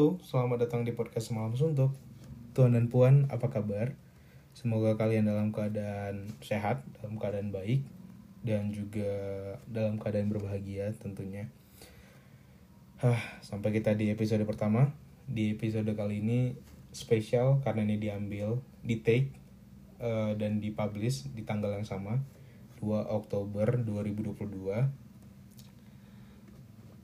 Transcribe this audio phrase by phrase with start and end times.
[0.00, 1.92] Halo, selamat datang di podcast Malam Suntuk.
[2.56, 3.92] Tuan dan Puan, apa kabar?
[4.56, 7.84] Semoga kalian dalam keadaan sehat, dalam keadaan baik,
[8.40, 9.12] dan juga
[9.68, 11.52] dalam keadaan berbahagia tentunya.
[13.04, 14.88] Hah, sampai kita di episode pertama.
[15.28, 16.56] Di episode kali ini
[16.96, 19.28] spesial karena ini diambil, di take,
[20.00, 22.24] eh, dan dipublish di tanggal yang sama,
[22.80, 24.48] 2 Oktober 2022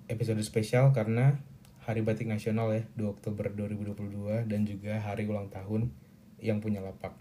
[0.08, 1.36] episode spesial karena
[1.86, 5.94] Hari Batik Nasional ya 2 Oktober 2022 dan juga hari ulang tahun
[6.42, 7.14] yang punya lapak.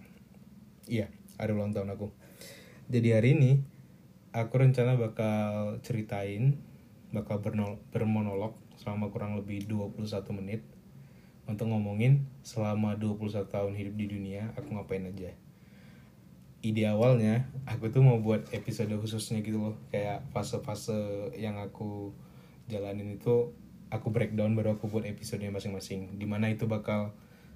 [0.89, 2.09] Iya, hari ulang tahun aku.
[2.89, 3.61] Jadi hari ini
[4.33, 6.57] aku rencana bakal ceritain
[7.13, 7.45] bakal
[7.93, 10.01] bermonolog selama kurang lebih 21
[10.33, 10.65] menit
[11.45, 15.29] untuk ngomongin selama 21 tahun hidup di dunia aku ngapain aja.
[16.65, 22.17] Ide awalnya aku tuh mau buat episode khususnya gitu loh kayak fase-fase yang aku
[22.65, 23.53] jalanin itu
[23.95, 26.19] aku breakdown baru aku buat episode masing-masing.
[26.19, 27.15] Di mana itu bakal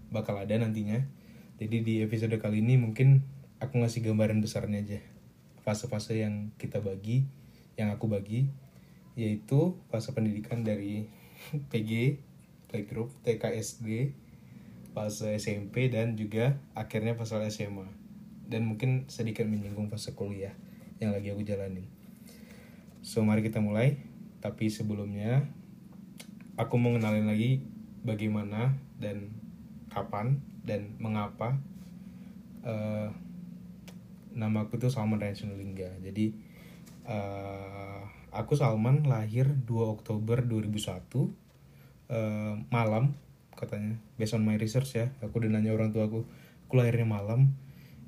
[0.10, 1.04] bakal ada nantinya.
[1.60, 3.28] Jadi di episode kali ini mungkin
[3.60, 5.00] aku ngasih gambaran besarnya aja.
[5.68, 7.28] Fase-fase yang kita bagi
[7.76, 8.48] yang aku bagi
[9.20, 11.12] yaitu fase pendidikan dari
[11.72, 12.24] PG
[12.72, 14.16] playgroup TK SD
[14.96, 17.88] fase SMP dan juga akhirnya fase SMA
[18.50, 20.56] dan mungkin sedikit menyinggung fase kuliah
[20.98, 21.86] yang lagi aku jalanin.
[23.00, 24.02] So mari kita mulai.
[24.40, 25.52] Tapi sebelumnya
[26.60, 27.64] aku mau kenalin lagi
[28.04, 29.32] bagaimana dan
[29.88, 31.56] kapan dan mengapa
[32.68, 33.08] eh
[34.36, 36.04] nama aku tuh Salman Ryan Sinulinga.
[36.04, 36.36] Jadi
[37.08, 38.02] eh
[38.36, 43.16] aku Salman lahir 2 Oktober 2001 eh malam
[43.56, 45.16] katanya based on my research ya.
[45.24, 46.28] Aku udah nanya orang tua aku,
[46.68, 47.56] aku lahirnya malam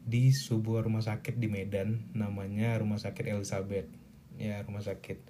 [0.03, 3.87] di sebuah rumah sakit di Medan namanya Rumah Sakit Elizabeth.
[4.41, 5.21] Ya, rumah sakit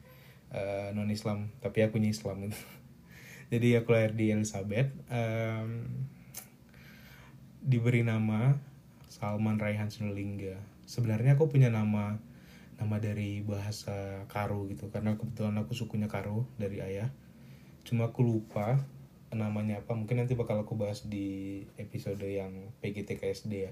[0.56, 2.60] uh, non Islam tapi aku Islam itu
[3.51, 5.85] jadi aku lahir di Elizabeth um,
[7.62, 8.56] diberi nama
[9.12, 10.57] Salman Raihan Sinulinga
[10.88, 12.17] sebenarnya aku punya nama
[12.81, 17.13] nama dari bahasa Karo gitu karena kebetulan aku sukunya Karo dari ayah.
[17.85, 18.81] Cuma aku lupa
[19.29, 19.94] namanya apa.
[19.94, 23.72] Mungkin nanti bakal aku bahas di episode yang PGTKSD ya.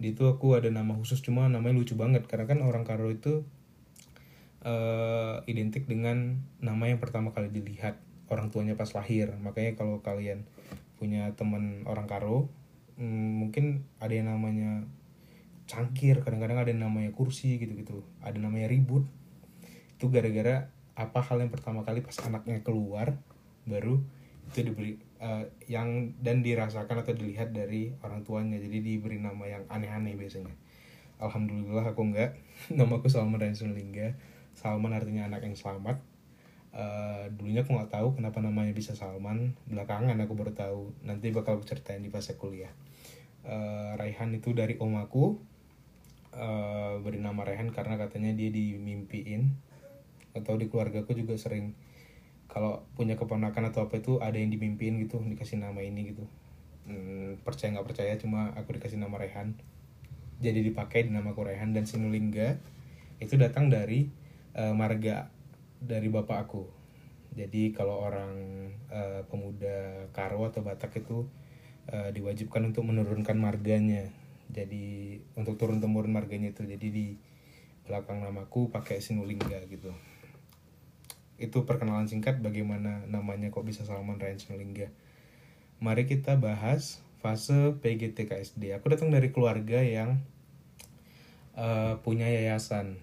[0.00, 3.44] Di itu aku ada nama khusus cuma namanya lucu banget karena kan orang Karo itu
[4.64, 8.00] uh, identik dengan nama yang pertama kali dilihat
[8.32, 9.30] orang tuanya pas lahir.
[9.44, 10.48] Makanya kalau kalian
[10.96, 12.48] punya teman orang karo
[12.96, 14.88] hmm, mungkin ada yang namanya
[15.68, 18.02] cangkir kadang-kadang ada yang namanya kursi gitu-gitu.
[18.24, 19.04] Ada namanya ribut.
[20.00, 23.16] Itu gara-gara apa hal yang pertama kali pas anaknya keluar
[23.64, 24.02] baru
[24.52, 28.58] itu diberi uh, yang dan dirasakan atau dilihat dari orang tuanya.
[28.58, 30.52] Jadi diberi nama yang aneh-aneh biasanya.
[31.22, 32.36] Alhamdulillah aku enggak.
[32.76, 34.18] Namaku Salman Ransun Lingga
[34.52, 36.11] Salman artinya anak yang selamat.
[36.72, 39.52] Uh, dulunya aku nggak tahu kenapa namanya bisa Salman.
[39.68, 40.96] Belakangan aku baru tahu.
[41.04, 42.72] Nanti bakal aku ceritain di fase kuliah.
[43.44, 45.36] Uh, Raihan itu dari om aku.
[46.32, 49.52] Uh, beri nama Raihan karena katanya dia dimimpiin.
[50.32, 51.76] Atau di keluarga aku juga sering
[52.52, 56.24] kalau punya keponakan atau apa itu ada yang dimimpiin gitu dikasih nama ini gitu.
[56.84, 59.56] Hmm, percaya nggak percaya cuma aku dikasih nama Rehan.
[60.40, 62.60] Jadi dipakai di nama aku Rehan dan Sinulingga
[63.24, 64.08] itu datang dari
[64.56, 65.32] uh, marga
[65.82, 66.64] dari bapak aku.
[67.32, 68.32] Jadi kalau orang
[68.92, 71.26] uh, pemuda Karo atau Batak itu
[71.88, 74.12] uh, diwajibkan untuk menurunkan marganya.
[74.52, 76.62] Jadi untuk turun temurun marganya itu.
[76.62, 77.06] Jadi di
[77.88, 79.90] belakang namaku pakai Sinulingga gitu.
[81.40, 84.92] Itu perkenalan singkat bagaimana namanya kok bisa Salman Ryan Sinulingga.
[85.82, 88.76] Mari kita bahas fase PGTKSD.
[88.76, 90.20] Aku datang dari keluarga yang
[91.56, 93.00] uh, punya yayasan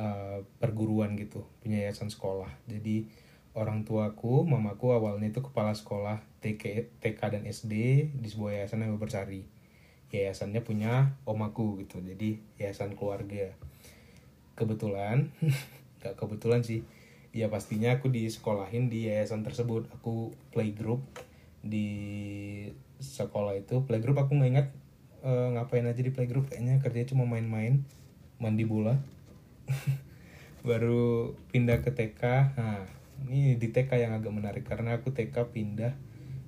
[0.00, 2.48] uh, perguruan gitu punya yayasan sekolah.
[2.64, 3.04] Jadi
[3.52, 7.74] orang tuaku mamaku awalnya itu kepala sekolah TK, TK dan SD
[8.16, 9.44] di sebuah yayasan yang bersari
[10.10, 13.54] yayasannya punya omaku gitu jadi yayasan keluarga.
[14.58, 15.30] Kebetulan
[16.02, 16.82] gak kebetulan sih.
[17.30, 19.86] Ya pastinya aku disekolahin di yayasan tersebut.
[19.94, 20.98] Aku playgroup
[21.62, 21.86] di
[22.98, 23.86] sekolah itu.
[23.86, 24.68] Playgroup aku nggak ingat
[25.22, 26.50] uh, ngapain aja di playgroup.
[26.50, 27.86] Kayaknya kerjanya cuma main-main
[28.42, 28.98] mandi bola
[30.68, 32.22] baru pindah ke TK
[32.56, 32.84] nah
[33.26, 35.92] ini di TK yang agak menarik karena aku TK pindah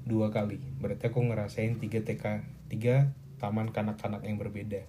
[0.03, 0.59] dua kali.
[0.81, 2.43] Berarti aku ngerasain tiga TK
[2.73, 4.89] tiga taman kanak-kanak yang berbeda.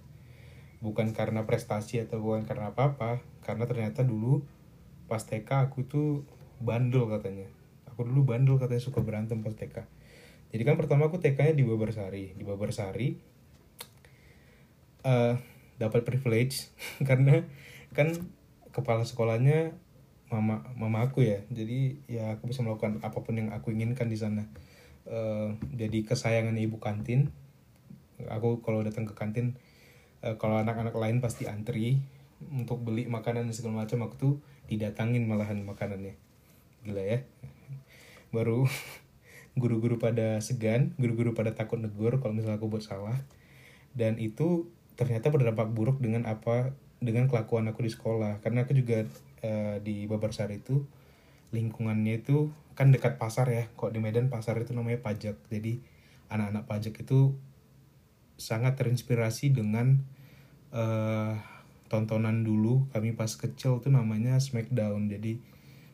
[0.80, 4.48] Bukan karena prestasi atau bukan karena apa-apa karena ternyata dulu
[5.06, 6.24] pas TK aku tuh
[6.58, 7.52] bandel katanya.
[7.92, 9.84] Aku dulu bandel katanya suka berantem pas TK
[10.54, 12.38] jadi kan pertama aku TK-nya di Babarsari.
[12.38, 13.18] Di Babarsari
[15.02, 15.34] uh,
[15.82, 16.70] dapat privilege
[17.08, 17.42] karena
[17.94, 18.12] kan
[18.74, 19.78] kepala sekolahnya
[20.34, 21.46] mama mama aku ya.
[21.54, 24.50] Jadi ya aku bisa melakukan apa pun yang aku inginkan di sana.
[25.06, 27.30] Uh, jadi kesayangan ibu kantin.
[28.26, 29.54] Aku kalau datang ke kantin
[30.26, 32.02] uh, kalau anak-anak lain pasti antri
[32.50, 34.10] untuk beli makanan dan segala macam.
[34.10, 34.34] Aku tuh
[34.66, 36.18] didatangin malahan makanannya.
[36.82, 37.18] Gila ya.
[38.34, 38.66] Baru
[39.60, 43.22] guru-guru pada segan guru-guru pada takut negur kalau misalnya aku buat salah.
[43.94, 44.66] Dan itu
[44.98, 48.42] ternyata berdampak buruk dengan apa dengan kelakuan aku di sekolah.
[48.44, 49.06] Karena aku juga
[49.42, 50.84] uh, di Babarsar itu
[51.54, 53.64] lingkungannya itu kan dekat pasar ya.
[53.78, 55.38] Kok di Medan pasar itu namanya pajak.
[55.50, 55.80] Jadi
[56.30, 57.34] anak-anak pajak itu
[58.34, 60.02] sangat terinspirasi dengan
[60.74, 61.38] uh,
[61.86, 62.90] tontonan dulu.
[62.90, 65.06] Kami pas kecil tuh namanya Smackdown.
[65.06, 65.38] Jadi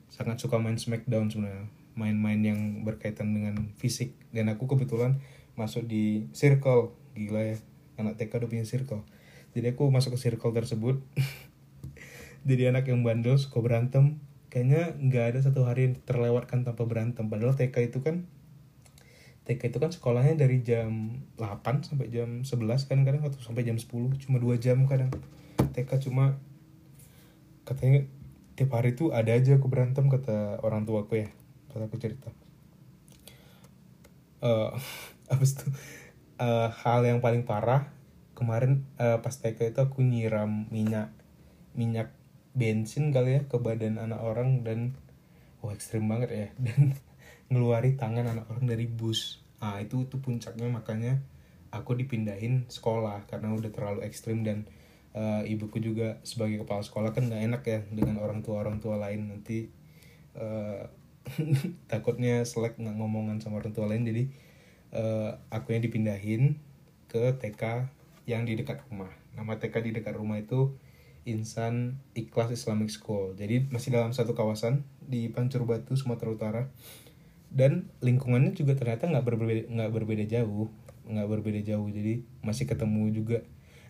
[0.08, 1.68] sangat suka main Smackdown sebenarnya.
[1.98, 4.16] Main-main yang berkaitan dengan fisik.
[4.32, 5.20] Dan aku kebetulan
[5.58, 6.96] masuk di circle.
[7.12, 7.56] Gila ya
[8.00, 9.04] anak TK udah punya circle
[9.50, 11.02] jadi aku masuk ke circle tersebut.
[12.48, 14.22] Jadi anak yang bandel suka berantem.
[14.50, 17.26] Kayaknya nggak ada satu hari yang terlewatkan tanpa berantem.
[17.26, 18.26] Padahal TK itu kan
[19.44, 23.74] TK itu kan sekolahnya dari jam 8 sampai jam 11 kan kadang atau sampai jam
[23.74, 23.90] 10
[24.22, 25.10] cuma dua jam kadang.
[25.74, 26.38] TK cuma
[27.66, 28.06] katanya
[28.54, 31.28] tiap hari tuh ada aja aku berantem kata orang tua aku ya.
[31.74, 32.30] Kata aku cerita.
[34.40, 34.72] Uh,
[35.34, 35.66] abis itu
[36.40, 37.99] uh, hal yang paling parah
[38.40, 41.12] kemarin uh, pas TK itu aku nyiram minyak
[41.76, 42.16] minyak
[42.56, 44.96] bensin kali ya ke badan anak orang dan
[45.60, 46.48] wah ekstrim banget ya.
[46.64, 46.96] Dan
[47.52, 49.44] ngeluari tangan anak orang dari bus.
[49.60, 51.20] Ah itu itu puncaknya makanya
[51.70, 54.66] aku dipindahin sekolah karena udah terlalu ekstrim dan
[55.14, 58.96] uh, ibuku juga sebagai kepala sekolah kan nggak enak ya dengan orang tua orang tua
[58.96, 59.30] lain.
[59.30, 59.68] Nanti
[60.38, 60.88] uh,
[61.92, 64.08] takutnya selek nggak ngomongan sama orang tua lain.
[64.08, 64.22] Jadi
[64.96, 66.58] uh, aku yang dipindahin
[67.10, 67.90] ke TK
[68.24, 69.12] yang di dekat rumah.
[69.36, 70.74] Nama TK di dekat rumah itu
[71.28, 73.36] Insan Ikhlas Islamic School.
[73.36, 76.62] Jadi masih dalam satu kawasan di Pancur Batu Sumatera Utara.
[77.50, 80.70] Dan lingkungannya juga ternyata nggak berbeda nggak berbeda jauh
[81.10, 81.88] nggak berbeda jauh.
[81.90, 83.38] Jadi masih ketemu juga.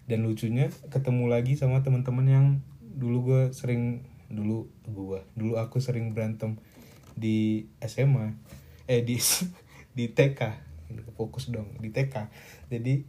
[0.09, 2.47] Dan lucunya ketemu lagi sama teman-teman yang
[2.83, 6.55] dulu gue sering dulu gue dulu aku sering berantem
[7.19, 8.39] di SMA
[8.87, 9.19] eh di
[9.99, 10.41] di TK
[11.19, 12.31] fokus dong di TK
[12.71, 13.03] jadi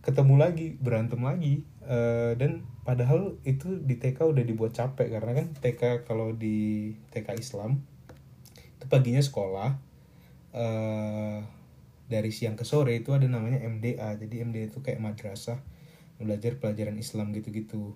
[0.00, 1.64] ketemu lagi berantem lagi.
[1.80, 7.36] Uh, dan padahal itu di TK udah dibuat capek karena kan TK kalau di TK
[7.40, 7.82] Islam
[8.78, 9.76] itu paginya sekolah.
[10.50, 11.46] Uh,
[12.10, 15.62] dari siang ke sore itu ada namanya MDA jadi MDA itu kayak madrasah
[16.18, 17.94] belajar pelajaran Islam gitu-gitu.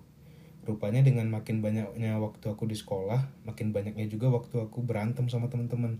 [0.65, 5.51] Rupanya dengan makin banyaknya waktu aku di sekolah makin banyaknya juga waktu aku berantem sama
[5.51, 5.99] teman-teman.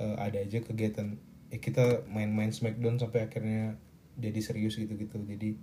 [0.00, 1.20] Uh, ada aja kegiatan.
[1.52, 3.76] Eh, kita main-main Smackdown sampai akhirnya
[4.18, 5.54] jadi serius gitu-gitu jadi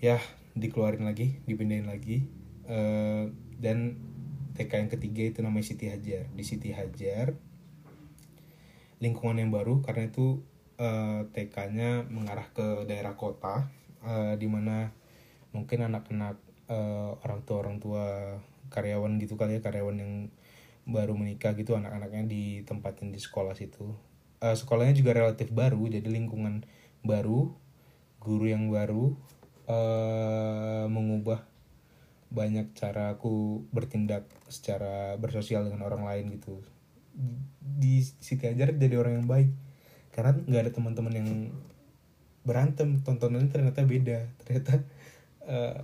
[0.00, 0.18] ya
[0.54, 2.26] dikeluarin lagi dipindahin lagi.
[2.70, 3.98] Uh, dan
[4.54, 6.30] TK yang ketiga itu namanya Siti Hajar.
[6.30, 7.34] Di Siti Hajar
[9.00, 10.44] lingkungan yang baru karena itu
[10.76, 13.72] uh, TK-nya mengarah ke daerah kota
[14.04, 14.92] uh, di mana
[15.56, 16.36] mungkin anak-anak
[16.68, 18.04] uh, orang tua orang tua
[18.68, 20.14] karyawan gitu kali ya karyawan yang
[20.84, 23.96] baru menikah gitu anak-anaknya ditempatin di sekolah situ.
[24.40, 26.64] Uh, sekolahnya juga relatif baru jadi lingkungan
[27.00, 27.54] baru
[28.20, 29.16] guru yang baru
[29.64, 31.48] uh, mengubah
[32.30, 36.62] banyak cara aku bertindak secara bersosial dengan orang lain gitu.
[37.58, 39.50] Di situ aja jadi orang yang baik.
[40.14, 41.30] Karena nggak ada teman-teman yang
[42.46, 44.18] berantem tontonannya ternyata beda.
[44.46, 44.74] Ternyata
[45.48, 45.76] uh,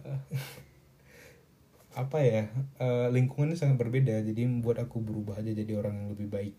[2.06, 2.46] apa ya
[2.78, 4.22] uh, lingkungannya sangat berbeda.
[4.22, 6.54] Jadi membuat aku berubah aja jadi orang yang lebih baik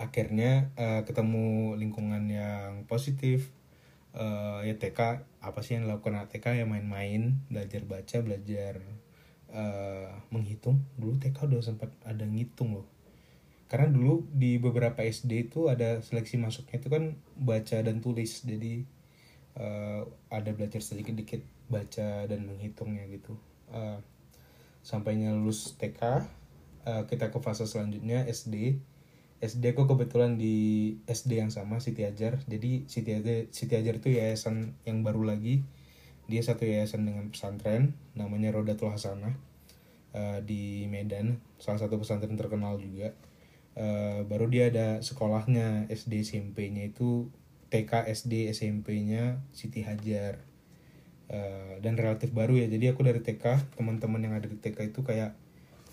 [0.00, 3.52] akhirnya uh, ketemu lingkungan yang positif
[4.16, 8.80] uh, ya TK apa sih yang dilakukan TK ya main-main belajar baca belajar
[9.52, 10.80] uh, menghitung.
[10.96, 12.88] Dulu TK udah sempat ada ngitung loh.
[13.70, 17.04] Karena dulu di beberapa SD itu ada seleksi masuknya itu kan
[17.38, 18.42] baca dan tulis.
[18.42, 18.82] Jadi
[19.60, 23.38] uh, ada belajar sedikit-sedikit baca dan menghitungnya gitu.
[23.70, 24.02] Uh,
[24.82, 26.24] sampainya lulus TK
[26.88, 28.80] uh, kita ke fase selanjutnya SD
[29.40, 32.40] SD aku kebetulan di SD yang sama Siti Ajar.
[32.44, 35.64] Jadi Siti Ajar Siti Ajar itu yayasan yang baru lagi.
[36.28, 39.34] Dia satu yayasan dengan pesantren namanya Rodatul Hasanah
[40.12, 41.40] uh, di Medan.
[41.56, 43.16] Salah satu pesantren terkenal juga.
[43.74, 47.32] Uh, baru dia ada sekolahnya SD SMP-nya itu
[47.72, 50.42] TK SD SMP-nya Siti Hajar.
[51.30, 52.66] Eh, dan relatif baru ya.
[52.66, 55.38] Jadi aku dari TK teman-teman yang ada di TK itu kayak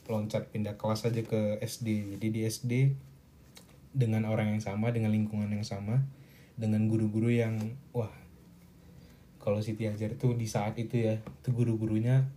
[0.09, 2.73] loncat pindah kelas aja ke SD jadi di SD
[3.95, 6.03] dengan orang yang sama dengan lingkungan yang sama
[6.57, 7.59] dengan guru-guru yang
[7.93, 8.09] wah
[9.37, 12.27] kalau Siti Hajar itu di saat itu ya itu guru-gurunya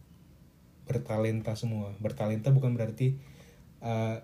[0.86, 1.90] bertalenta semua.
[1.98, 3.18] Bertalenta bukan berarti
[3.82, 4.22] uh,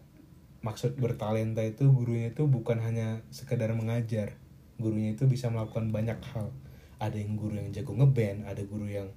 [0.63, 4.39] maksud bertalenta itu gurunya itu bukan hanya sekedar mengajar.
[4.79, 6.55] Gurunya itu bisa melakukan banyak hal.
[7.03, 9.11] Ada yang guru yang jago ngeband ada guru yang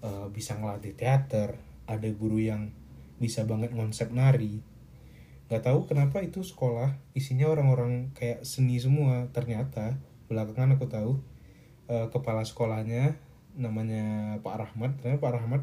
[0.00, 2.70] uh, bisa ngelatih teater ada guru yang
[3.18, 4.58] bisa banget konsep nari
[5.52, 9.28] nggak tahu kenapa itu sekolah isinya orang-orang kayak seni semua.
[9.36, 10.00] Ternyata
[10.32, 11.20] belakangan aku tahu
[11.92, 13.20] uh, kepala sekolahnya
[13.52, 14.96] namanya Pak Rahmat.
[15.04, 15.62] Ternyata Pak Rahmat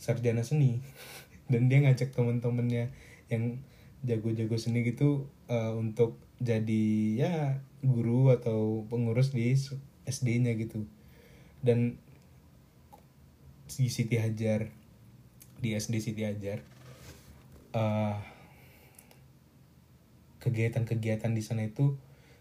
[0.00, 0.80] sarjana seni.
[1.52, 2.96] Dan dia ngajak temen-temennya
[3.28, 3.60] yang
[4.00, 6.84] jago-jago seni gitu uh, untuk jadi
[7.20, 9.52] ya guru atau pengurus di
[10.08, 10.88] SD-nya gitu.
[11.60, 12.00] Dan
[13.68, 14.72] di Siti Hajar
[15.60, 16.64] di SD Siti Hajar
[17.76, 18.39] uh,
[20.40, 21.96] kegiatan-kegiatan di sana itu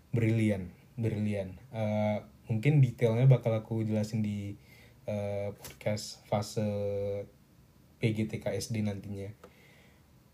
[0.10, 1.56] brilian brilian.
[1.72, 2.20] Uh,
[2.52, 4.60] mungkin detailnya bakal aku jelasin di
[5.08, 6.68] uh, podcast fase
[8.04, 9.32] PGTK SD nantinya.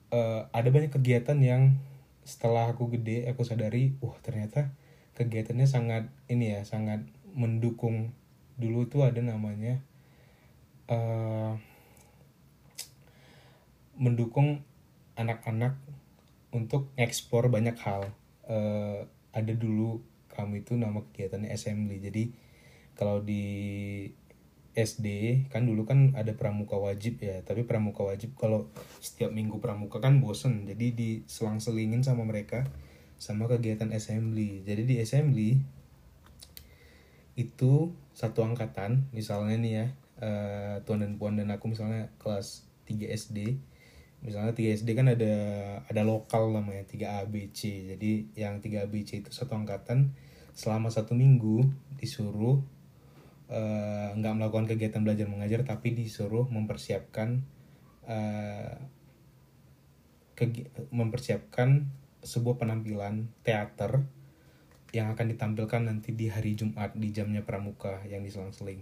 [0.09, 1.77] Uh, ada banyak kegiatan yang
[2.25, 4.73] setelah aku gede aku sadari wah ternyata
[5.13, 7.05] kegiatannya sangat ini ya sangat
[7.37, 8.11] mendukung.
[8.57, 9.83] Dulu tuh ada namanya
[10.89, 11.53] uh,
[13.95, 14.65] mendukung
[15.15, 15.79] anak-anak
[16.55, 18.07] untuk ekspor banyak hal.
[18.47, 19.03] Uh,
[19.35, 19.99] ada dulu
[20.31, 21.99] kami itu nama kegiatannya assembly.
[21.99, 22.23] Jadi
[22.95, 23.43] kalau di
[24.75, 25.07] SD
[25.51, 27.43] kan dulu kan ada pramuka wajib ya.
[27.43, 28.71] Tapi pramuka wajib kalau
[29.03, 30.63] setiap minggu pramuka kan bosen.
[30.63, 32.63] Jadi diselang-selingin sama mereka
[33.19, 34.63] sama kegiatan assembly.
[34.63, 35.59] Jadi di assembly
[37.35, 39.11] itu satu angkatan.
[39.11, 39.85] Misalnya nih ya
[40.23, 43.59] uh, tuan dan puan dan aku misalnya kelas 3 SD
[44.25, 45.35] misalnya 3 SD kan ada
[45.85, 50.17] ada lokal namanya 3 ABC jadi yang 3 ABC itu satu angkatan
[50.57, 51.69] selama satu minggu
[52.01, 52.57] disuruh
[53.45, 57.45] Eh, nggak uh, melakukan kegiatan belajar mengajar tapi disuruh mempersiapkan
[58.09, 58.73] uh,
[60.89, 61.85] mempersiapkan
[62.25, 64.01] sebuah penampilan teater
[64.97, 68.81] yang akan ditampilkan nanti di hari Jumat di jamnya pramuka yang diselang-seling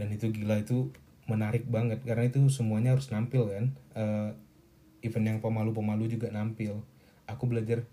[0.00, 0.88] dan itu gila itu
[1.30, 3.66] menarik banget karena itu semuanya harus nampil kan.
[3.94, 4.30] Uh,
[5.02, 6.82] event yang pemalu-pemalu juga nampil.
[7.26, 7.86] Aku belajar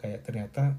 [0.00, 0.76] kayak ternyata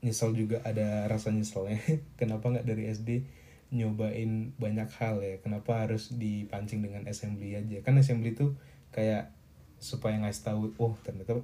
[0.00, 1.80] nyesel juga ada rasa nyeselnya.
[2.20, 3.24] Kenapa nggak dari SD
[3.72, 5.36] nyobain banyak hal ya?
[5.40, 7.80] Kenapa harus dipancing dengan assembly aja?
[7.84, 8.56] Kan assembly tuh
[8.92, 9.32] kayak
[9.80, 11.40] supaya ngasih tahu oh ternyata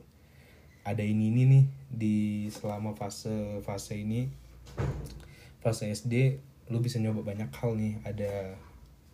[0.84, 2.16] ada ini ini nih di
[2.52, 4.28] selama fase fase ini
[5.64, 8.00] fase SD lu bisa nyoba banyak hal nih.
[8.04, 8.58] Ada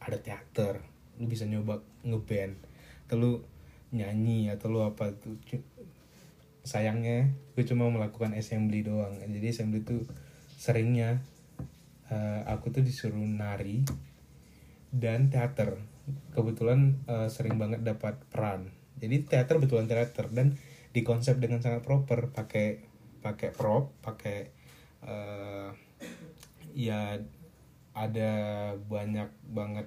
[0.02, 0.82] ada teater
[1.20, 2.58] lu bisa nyoba ngeband
[3.06, 3.32] atau lu
[3.92, 5.36] nyanyi atau lu apa tuh
[6.62, 9.18] sayangnya gue cuma melakukan assembly doang.
[9.20, 10.06] Jadi assembly tuh
[10.56, 11.20] seringnya
[12.08, 13.84] uh, aku tuh disuruh nari
[14.88, 15.76] dan teater.
[16.32, 18.72] Kebetulan uh, sering banget dapat peran.
[19.02, 20.56] Jadi teater betulan teater dan
[20.94, 22.84] dikonsep dengan sangat proper pakai
[23.22, 24.50] pakai prop pakai
[25.06, 25.70] uh,
[26.74, 27.16] ya
[27.92, 28.30] ada
[28.88, 29.86] banyak banget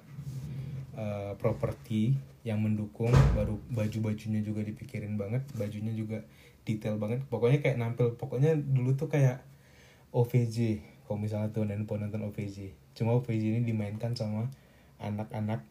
[0.94, 2.14] uh, properti
[2.46, 6.22] yang mendukung baru baju bajunya juga dipikirin banget bajunya juga
[6.66, 7.22] detail banget.
[7.26, 9.42] Pokoknya kayak nampil pokoknya dulu tuh kayak
[10.14, 14.48] OVJ kalau misalnya tuh dan nonton OVJ cuma OVJ ini dimainkan sama
[14.98, 15.62] anak-anak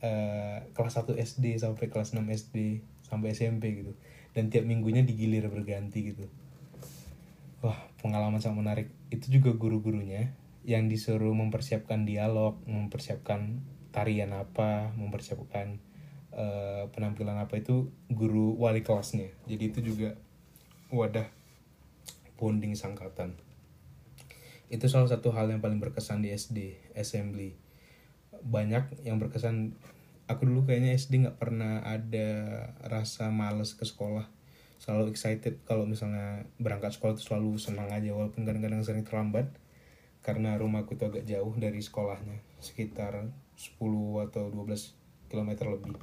[0.00, 3.92] uh, kelas 1 SD sampai kelas 6 SD sampai SMP gitu.
[4.34, 6.26] Dan tiap minggunya digilir berganti gitu.
[7.62, 8.88] Wah pengalaman sangat menarik.
[9.10, 13.60] Itu juga guru-gurunya yang disuruh mempersiapkan dialog mempersiapkan
[13.92, 15.78] tarian apa mempersiapkan
[16.34, 19.30] uh, penampilan apa itu guru wali kelasnya.
[19.44, 20.16] Jadi itu juga
[20.90, 21.28] wadah
[22.40, 23.36] bonding sangkatan.
[24.72, 27.54] Itu salah satu hal yang paling berkesan di SD assembly.
[28.42, 29.76] Banyak yang berkesan
[30.26, 32.28] aku dulu kayaknya SD nggak pernah ada
[32.82, 34.26] rasa males ke sekolah.
[34.80, 39.48] Selalu excited kalau misalnya berangkat sekolah itu selalu senang aja walaupun kadang-kadang sering terlambat
[40.24, 43.28] karena rumahku tuh agak jauh dari sekolahnya sekitar
[43.60, 43.76] 10
[44.24, 45.94] atau 12 km lebih.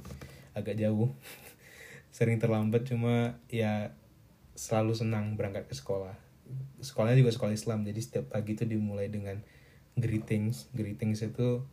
[0.54, 1.10] Agak jauh.
[2.16, 3.90] Sering terlambat cuma ya
[4.54, 6.14] selalu senang berangkat ke sekolah.
[6.78, 9.42] Sekolahnya juga sekolah Islam jadi setiap pagi itu dimulai dengan
[9.98, 10.70] greetings.
[10.70, 11.66] Greetings itu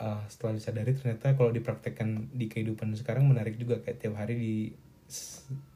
[0.00, 4.54] uh, setelah disadari ternyata kalau dipraktekkan di kehidupan sekarang menarik juga kayak tiap hari di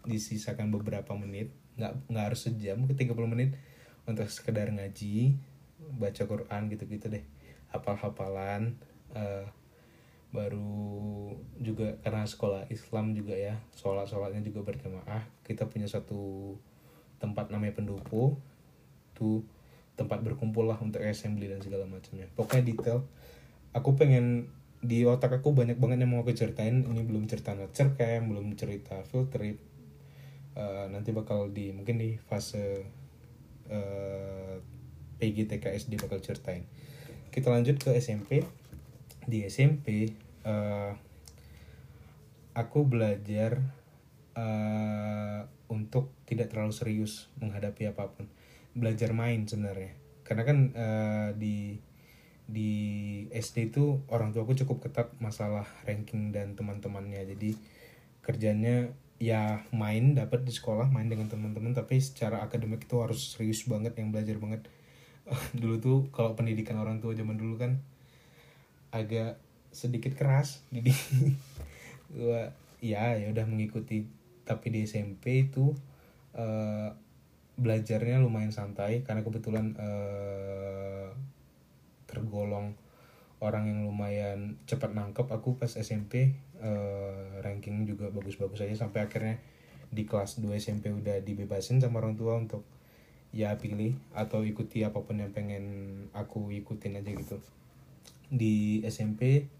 [0.07, 1.53] disisakan beberapa menit.
[1.77, 3.59] Nggak nggak harus sejam ke 30 menit
[4.07, 5.35] untuk sekedar ngaji
[5.99, 7.25] baca Quran gitu-gitu deh.
[7.73, 8.79] Hafal-hafalan
[9.13, 9.47] uh,
[10.35, 11.31] baru
[11.63, 15.23] juga karena sekolah Islam juga ya sholat sholatnya juga berjamaah.
[15.47, 16.55] Kita punya satu
[17.23, 18.37] tempat namanya pendopo
[19.15, 19.47] tuh
[19.95, 22.27] tempat berkumpul lah untuk assembly dan segala macamnya.
[22.35, 23.07] Pokoknya detail.
[23.75, 24.51] Aku pengen
[24.85, 26.83] di otak aku banyak banget yang mau aku ceritain.
[26.83, 29.59] Ini belum cerita nurture camp belum cerita field trip.
[30.55, 32.87] Uh, nanti bakal di mungkin di fase
[33.71, 34.59] uh,
[35.19, 36.65] PG TKSD bakal ceritain.
[37.31, 38.47] Kita lanjut ke SMP
[39.25, 40.13] di SMP
[40.45, 40.93] uh,
[42.55, 43.59] aku belajar
[44.39, 45.43] uh,
[45.73, 48.31] untuk tidak terlalu serius menghadapi apa pun.
[48.77, 49.97] Belajar main sebenarnya.
[50.23, 51.79] Karena kan uh, di
[52.45, 52.73] di
[53.33, 57.25] SD itu orang tua aku cukup ketat masalah ranking dan teman-temannya.
[57.25, 57.57] Jadi
[58.21, 58.93] kerjanya
[59.23, 63.95] ya main dapat di sekolah main dengan teman-teman tapi secara akademik itu harus serius banget
[63.97, 64.67] yang belajar banget
[65.61, 67.81] dulu tuh kalau pendidikan orang tua zaman dulu kan
[68.93, 69.41] agak
[69.75, 70.93] sedikit keras jadi
[72.15, 72.53] gua
[72.85, 74.07] ya ya udah mengikuti.
[74.45, 75.73] Tapi di SMP itu
[76.37, 76.93] uh,
[77.57, 81.09] belajarnya lumayan santai karena kebetulan uh,
[82.05, 82.77] tergolong
[83.41, 89.05] orang yang lumayan cepat nangkep aku pas SMP uh, eh, ranking juga bagus-bagus aja sampai
[89.05, 89.37] akhirnya
[89.93, 92.65] di kelas 2 SMP udah dibebasin sama orang tua untuk
[93.35, 95.67] ya pilih atau ikuti apa pun yang pengen
[96.15, 97.43] aku ikutin aja gitu.
[98.31, 99.51] Di SMP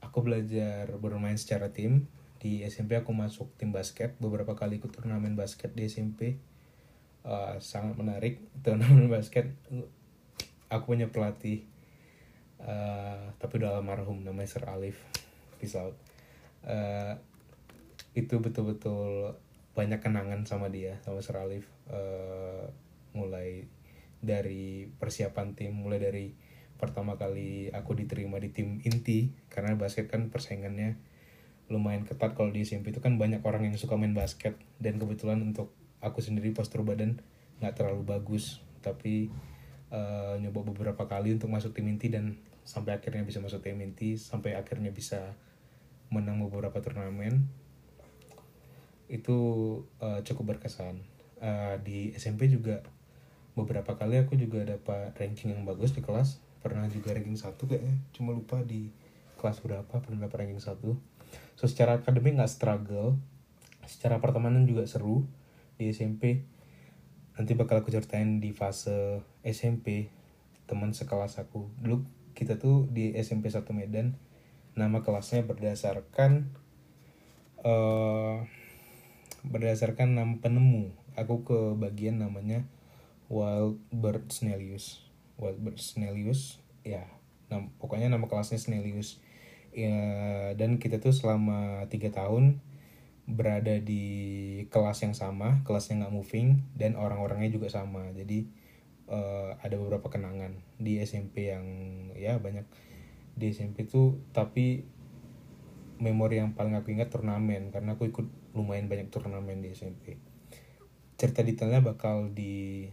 [0.00, 2.08] aku belajar bermain secara tim.
[2.40, 4.16] Di SMP aku masuk tim basket.
[4.16, 6.40] Beberapa kali ikut turnamen basket di SMP
[7.28, 9.52] uh, sangat menarik turnamen basket.
[10.72, 11.68] Aku punya pelatih
[12.64, 14.96] uh, tapi udah almarhum namanya Sir Alif
[15.60, 15.94] peace out
[16.64, 17.14] uh,
[18.16, 19.34] itu betul-betul
[19.74, 21.66] banyak kenangan sama dia sama Sir Alif.
[21.90, 22.70] Uh,
[23.14, 23.64] mulai
[24.20, 26.34] dari persiapan tim mulai dari
[26.74, 30.98] pertama kali aku diterima di tim inti karena basket kan persaingannya
[31.72, 32.36] lumayan ketat.
[32.36, 35.72] Kalau di SMP itu kan banyak orang yang suka main basket dan kebetulan untuk
[36.04, 37.20] aku sendiri postur badan
[37.62, 38.60] nggak terlalu bagus.
[38.84, 39.32] Tapi
[39.88, 44.16] uh, nyoba beberapa kali untuk masuk tim inti dan sampai akhirnya bisa masuk tim inti
[44.16, 45.36] sampai akhirnya bisa
[46.12, 47.48] menang beberapa turnamen.
[49.08, 49.38] Itu
[50.04, 51.00] uh, cukup berkesan.
[51.44, 52.80] Uh, di SMP juga
[53.54, 56.42] beberapa kali aku juga dapat ranking yang bagus di kelas.
[56.60, 57.94] Pernah juga ranking satu kayaknya.
[58.10, 58.90] Cuma lupa di
[59.38, 60.98] kelas berapa pernah dapat ranking satu.
[61.54, 63.18] So secara akademik nggak struggle.
[63.86, 65.26] Secara pertemanan juga seru
[65.78, 66.46] di SMP
[67.34, 70.10] nanti bakal aku ceritain di fase SMP
[70.66, 71.70] teman sekelas aku.
[71.78, 74.18] Dulu kita tuh di SMP 1 Medan.
[74.74, 76.50] Nama kelasnya berdasarkan
[77.62, 78.42] uh,
[79.46, 80.90] berdasarkan nama penemu.
[81.14, 82.66] Aku ke bagian namanya
[83.34, 85.02] Wild Bird Snellius
[85.34, 87.02] Wild Bird Snellius ya
[87.50, 89.18] nam, pokoknya nama kelasnya Snellius
[89.74, 89.98] ya,
[90.54, 92.62] dan kita tuh selama tiga tahun
[93.24, 94.04] berada di
[94.68, 98.12] kelas yang sama kelasnya nggak moving dan orang-orangnya juga sama.
[98.12, 98.44] Jadi
[99.08, 101.66] uh, ada beberapa kenangan di SMP yang
[102.14, 102.68] ya banyak.
[103.34, 104.86] Di SMP tuh tapi
[105.98, 110.18] memori yang paling aku ingat turnamen karena aku ikut lumayan banyak turnamen di SMP
[111.14, 112.90] cerita detailnya bakal di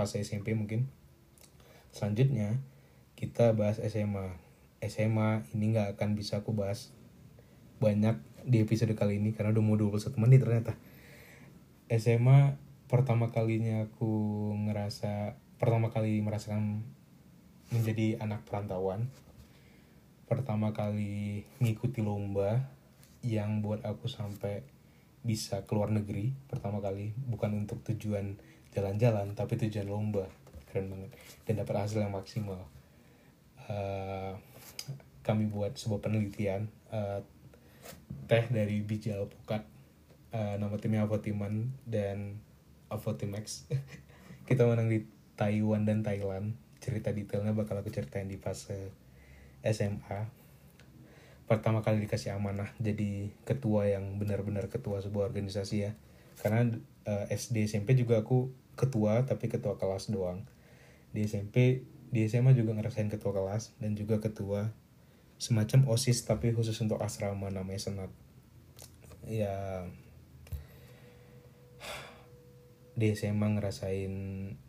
[0.00, 0.88] fase SMP mungkin.
[1.92, 2.56] Selanjutnya
[3.20, 4.32] kita bahas SMA
[4.80, 6.88] SMA ini nggak akan bisa aku bahas
[7.84, 8.16] banyak
[8.48, 10.72] di episode kali ini karena udah mau 21 menit ternyata.
[11.92, 12.56] SMA
[12.88, 14.08] pertama kalinya aku
[14.56, 16.80] ngerasa pertama kali merasakan
[17.68, 19.12] menjadi anak perantauan.
[20.24, 22.72] Pertama kali ngikuti lomba
[23.20, 24.64] yang buat aku sampai
[25.20, 28.40] bisa keluar negeri pertama kali bukan untuk tujuan
[28.74, 30.26] jalan-jalan tapi tujuan lomba.
[30.70, 31.10] Keren banget.
[31.46, 32.62] Dan dapat hasil yang maksimal.
[33.70, 34.34] Uh,
[35.22, 37.22] kami buat sebuah penelitian uh,
[38.26, 39.66] teh dari biji alpukat.
[40.30, 42.38] Uh, nama timnya Avotiman dan
[42.86, 43.66] Avotimax
[44.48, 45.02] kita menang di
[45.34, 46.54] Taiwan dan Thailand.
[46.78, 48.94] Cerita detailnya bakal aku ceritain di fase
[49.60, 50.40] SMA
[51.50, 55.98] pertama kali dikasih amanah jadi ketua yang benar-benar ketua sebuah organisasi ya.
[56.38, 56.78] Karena
[57.10, 60.46] uh, SD SMP juga aku ketua tapi ketua kelas doang.
[61.10, 64.74] Di SMP di SMA juga ngerasain ketua kelas dan juga ketua.
[65.40, 68.10] Semacam osis tapi khusus untuk asrama namanya senat.
[69.24, 69.88] Ya
[73.00, 74.12] di SMA ngerasain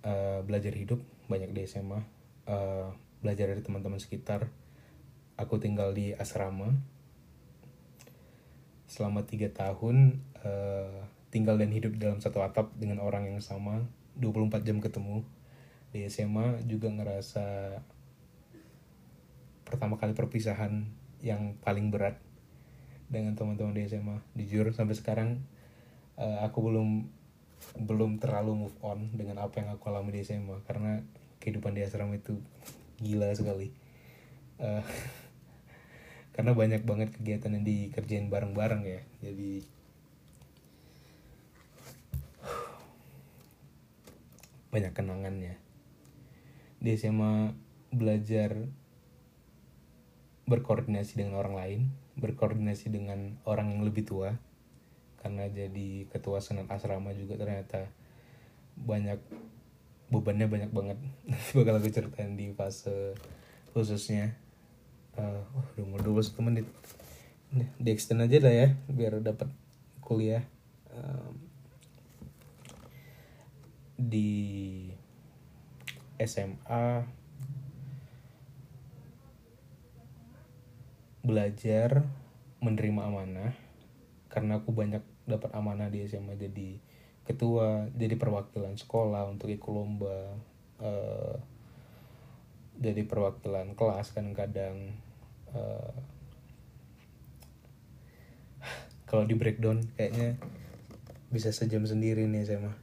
[0.07, 2.01] uh, belajar hidup banyak di SMA uh,
[2.47, 2.87] eh,
[3.19, 4.47] belajar dari teman-teman sekitar.
[5.35, 6.71] Aku tinggal di asrama.
[8.87, 13.87] Selama tiga tahun uh, tinggal dan hidup dalam satu atap dengan orang yang sama
[14.19, 15.23] 24 jam ketemu.
[15.91, 17.79] Di SMA juga ngerasa
[19.67, 20.91] pertama kali perpisahan
[21.23, 22.19] yang paling berat
[23.07, 25.29] dengan teman-teman di SMA jujur sampai sekarang
[26.15, 27.07] uh, aku belum
[27.87, 31.03] belum terlalu move on dengan apa yang aku alami di SMA karena
[31.39, 32.39] kehidupan di asrama itu
[32.99, 33.71] gila sekali.
[34.59, 34.83] Uh,
[36.35, 39.01] karena banyak banget kegiatan yang dikerjain bareng-bareng ya.
[39.23, 39.63] Jadi
[44.71, 45.59] banyak kenangannya.
[46.81, 47.53] Di SMA
[47.91, 48.71] belajar
[50.47, 51.81] berkoordinasi dengan orang lain
[52.19, 54.35] berkoordinasi dengan orang yang lebih tua
[55.21, 57.87] karena jadi ketua senat asrama juga ternyata
[58.73, 59.21] banyak
[60.09, 60.97] bebannya banyak banget.
[61.55, 63.15] Bakal aku ceritain di fase
[63.71, 64.35] khususnya.
[65.11, 66.67] Uh, oh, udah mau 21 menit.
[67.77, 69.47] Di extend aja lah ya biar dapat
[70.03, 70.43] kuliah.
[70.91, 71.50] Um,
[74.01, 74.89] di
[76.17, 77.05] SMA
[81.21, 82.01] belajar
[82.61, 83.53] menerima amanah
[84.29, 86.81] karena aku banyak dapat amanah di SMA jadi
[87.25, 90.33] ketua jadi perwakilan sekolah untuk ikut lomba
[90.81, 91.37] uh,
[92.81, 94.97] jadi perwakilan kelas kan kadang
[95.53, 95.93] uh,
[99.09, 100.41] kalau di breakdown kayaknya
[101.29, 102.73] bisa sejam sendiri nih SMA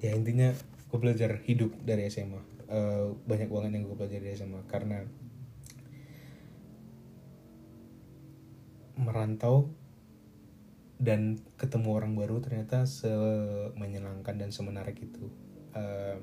[0.00, 0.52] ya intinya
[0.90, 5.04] gue belajar hidup dari SMA uh, eh, banyak banget yang gue belajar dari SMA karena
[9.00, 9.72] merantau
[11.00, 15.32] dan ketemu orang baru ternyata semenyenangkan dan semenarik itu.
[15.72, 16.20] Uh,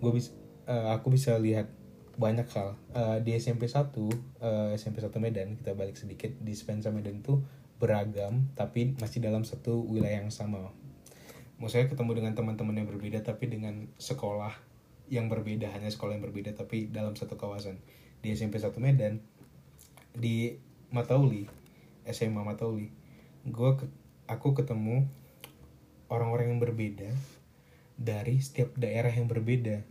[0.00, 0.32] gue bisa
[0.64, 1.68] uh, aku bisa lihat
[2.16, 2.80] banyak hal.
[2.96, 7.44] Uh, di SMP 1 uh, SMP 1 Medan kita balik sedikit di Spencer Medan itu
[7.76, 10.72] beragam tapi masih dalam satu wilayah yang sama
[11.58, 14.54] maksudnya ketemu dengan teman-teman yang berbeda tapi dengan sekolah
[15.10, 17.82] yang berbeda hanya sekolah yang berbeda tapi dalam satu kawasan.
[18.18, 19.22] Di SMP 1 Medan
[20.14, 20.58] di
[20.90, 21.46] Matauli
[22.08, 22.90] SMA Matauli
[23.46, 23.86] gue ke,
[24.26, 25.06] aku ketemu
[26.10, 27.10] orang-orang yang berbeda
[27.98, 29.82] dari setiap daerah yang berbeda.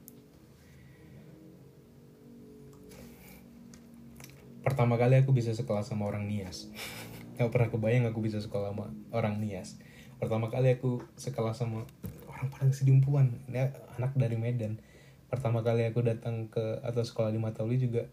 [4.63, 6.67] Pertama kali aku bisa sekelas sama orang Nias.
[7.39, 9.79] Gak pernah kebayang aku bisa sekolah sama orang Nias
[10.17, 11.85] pertama kali aku sekelas sama
[12.29, 14.81] orang Padang Sidimpuan ini anak dari Medan.
[15.27, 18.05] Pertama kali aku datang ke atau sekolah di Matauli juga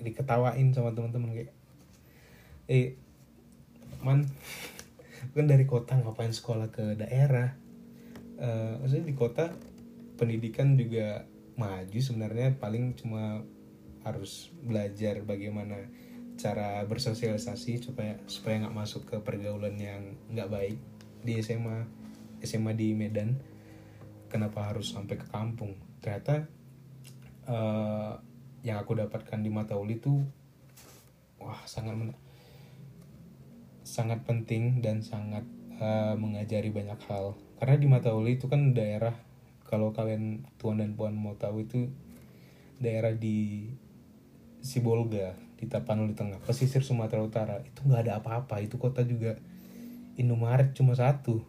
[0.00, 1.52] diketawain sama teman-teman kayak
[2.70, 2.96] eh
[4.00, 4.24] man
[5.36, 7.54] kan dari kota ngapain sekolah ke daerah?
[8.40, 9.52] Uh, maksudnya di kota
[10.16, 11.28] pendidikan juga
[11.60, 13.44] maju sebenarnya paling cuma
[14.00, 15.76] harus belajar bagaimana
[16.40, 20.80] cara bersosialisasi supaya supaya nggak masuk ke pergaulan yang nggak baik
[21.20, 21.84] di SMA
[22.40, 23.36] SMA di Medan
[24.30, 25.76] kenapa harus sampai ke kampung?
[26.00, 26.46] Ternyata
[27.50, 28.16] uh,
[28.64, 30.22] yang aku dapatkan di Matauli itu
[31.40, 32.14] wah sangat
[33.82, 35.44] sangat penting dan sangat
[35.82, 37.34] uh, mengajari banyak hal.
[37.58, 39.12] Karena di Matauli itu kan daerah
[39.66, 41.90] kalau kalian tuan dan puan mau tahu itu
[42.80, 43.68] daerah di
[44.60, 47.60] Sibolga di Tapanuli Tengah pesisir Sumatera Utara.
[47.60, 49.36] Itu nggak ada apa-apa itu kota juga
[50.20, 51.40] Indomaret cuma satu.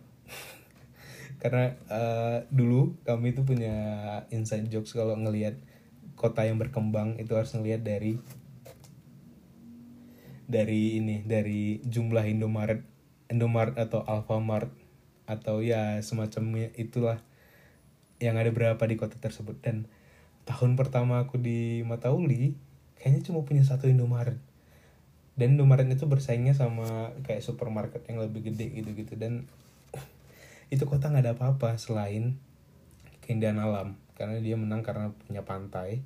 [1.42, 3.76] Karena uh, dulu kami itu punya
[4.32, 5.60] inside jokes kalau ngelihat
[6.16, 8.22] kota yang berkembang itu harus ngelihat dari
[10.46, 12.84] dari ini dari jumlah Indomaret
[13.32, 14.70] Indomaret atau Alfamart
[15.26, 17.24] atau ya semacamnya itulah
[18.22, 19.58] yang ada berapa di kota tersebut.
[19.64, 19.88] Dan
[20.46, 22.54] tahun pertama aku di Matauli
[23.00, 24.51] kayaknya cuma punya satu Indomaret
[25.40, 29.16] dan Indomaret itu bersaingnya sama kayak supermarket yang lebih gede gitu-gitu.
[29.16, 29.48] Dan
[30.74, 32.36] itu kota nggak ada apa-apa selain
[33.24, 33.96] keindahan alam.
[34.20, 36.04] Karena dia menang karena punya pantai.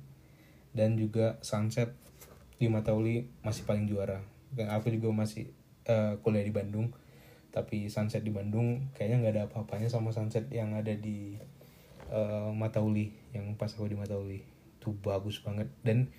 [0.70, 1.96] Dan juga sunset
[2.56, 4.22] di Matauli masih paling juara.
[4.78, 5.50] Aku juga masih
[5.90, 6.94] uh, kuliah di Bandung.
[7.50, 11.34] Tapi sunset di Bandung kayaknya nggak ada apa-apanya sama sunset yang ada di
[12.14, 13.10] uh, Matauli.
[13.34, 14.46] Yang pas aku di Matauli.
[14.78, 15.66] Itu bagus banget.
[15.82, 16.14] Dan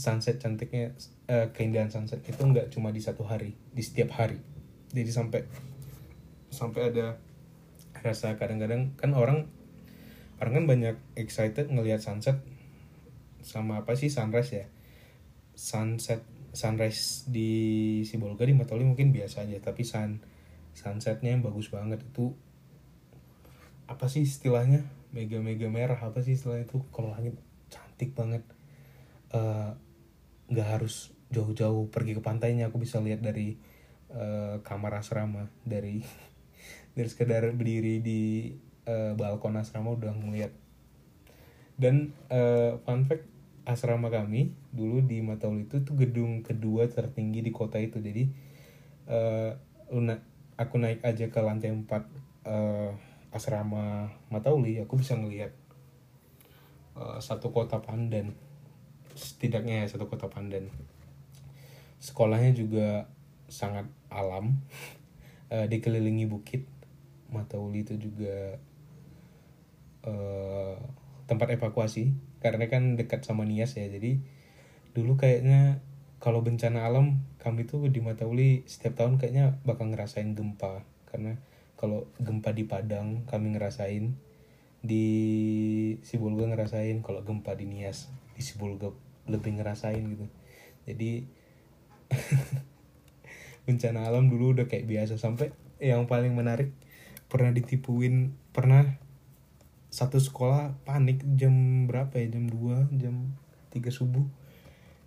[0.00, 0.96] sunset cantiknya
[1.30, 4.42] uh, keindahan sunset itu nggak cuma di satu hari di setiap hari.
[4.90, 5.40] Jadi sampai
[6.50, 7.22] sampai ada
[8.02, 9.46] rasa kadang-kadang kan orang
[10.42, 12.42] orang kan banyak excited ngelihat sunset
[13.40, 14.66] sama apa sih sunrise ya?
[15.54, 20.18] Sunset sunrise di Sibolga di Matoli mungkin biasa aja tapi sun
[20.74, 22.34] sunsetnya yang bagus banget itu
[23.86, 24.82] apa sih istilahnya?
[25.10, 26.82] Mega mega merah apa sih istilahnya itu?
[26.90, 27.34] Kalau langit
[27.70, 28.42] cantik banget
[29.34, 29.70] eh,
[30.50, 33.54] nggak uh, harus jauh-jauh pergi ke pantainya aku bisa lihat dari
[34.10, 35.48] uh, kamar asrama.
[35.62, 36.02] Dari
[36.98, 38.52] dari sekedar berdiri di
[38.90, 40.52] uh, balkon asrama udah ngeliat.
[41.80, 43.24] Dan uh, fun fact
[43.64, 48.02] asrama kami dulu di Matauli itu tuh gedung kedua tertinggi di kota itu.
[48.02, 48.26] Jadi
[49.06, 49.54] uh,
[49.94, 50.18] luna
[50.58, 52.92] aku naik aja ke lantai 4 uh,
[53.30, 55.54] asrama Matauli aku bisa ngelihat
[56.98, 58.34] uh, satu kota pandan.
[59.14, 60.68] Setidaknya ya satu kota pandan
[62.00, 63.06] sekolahnya juga
[63.46, 64.58] sangat alam.
[65.52, 66.66] Uh, dikelilingi bukit
[67.30, 68.58] Matauli itu juga
[70.02, 70.76] eh,
[71.30, 72.10] tempat evakuasi
[72.42, 73.86] karena kan dekat sama Nias ya.
[73.86, 74.18] Jadi
[74.90, 75.78] dulu kayaknya
[76.18, 80.82] kalau bencana alam kami tuh di Matauli setiap tahun kayaknya bakal ngerasain gempa.
[81.06, 81.38] Karena
[81.78, 84.18] kalau gempa di Padang kami ngerasain
[84.80, 85.06] di
[86.02, 88.90] Sibolga ngerasain kalau gempa di Nias di Sibolga
[89.30, 90.26] lebih ngerasain gitu.
[90.88, 91.39] Jadi
[93.66, 95.16] bencana alam dulu udah kayak biasa.
[95.16, 96.74] Sampai yang paling menarik
[97.30, 98.98] pernah ditipuin pernah
[99.90, 102.30] satu sekolah panik jam berapa ya?
[102.38, 103.34] Jam 2 jam
[103.74, 104.26] 3 subuh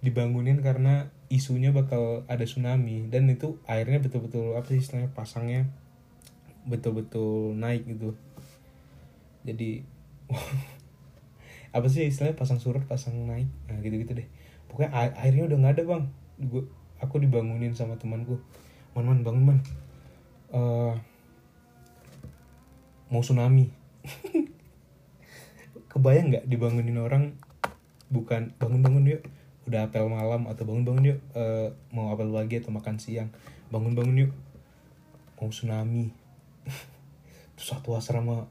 [0.04, 3.08] dibangunin karena isunya bakal ada tsunami.
[3.08, 5.72] Dan itu airnya betul-betul apa sih istilahnya pasangnya
[6.68, 8.16] betul-betul naik gitu.
[9.44, 9.84] Jadi
[11.76, 13.48] apa sih istilahnya pasang surut pasang naik.
[13.72, 14.28] Nah gitu-gitu deh.
[14.68, 16.04] Pokoknya air- airnya udah nggak ada bang.
[16.44, 16.64] Gue
[17.04, 18.40] aku dibangunin sama temanku.
[18.96, 19.60] Man man bangun man.
[20.56, 20.94] Eh,
[23.12, 23.68] mau tsunami.
[25.92, 27.36] Kebayang nggak dibangunin orang
[28.08, 29.22] bukan bangun bangun yuk
[29.64, 33.30] udah apel malam atau bangun bangun yuk eh, mau apel pagi atau makan siang.
[33.68, 34.32] Bangun bangun yuk
[35.38, 36.16] mau tsunami.
[37.60, 38.48] Satu asrama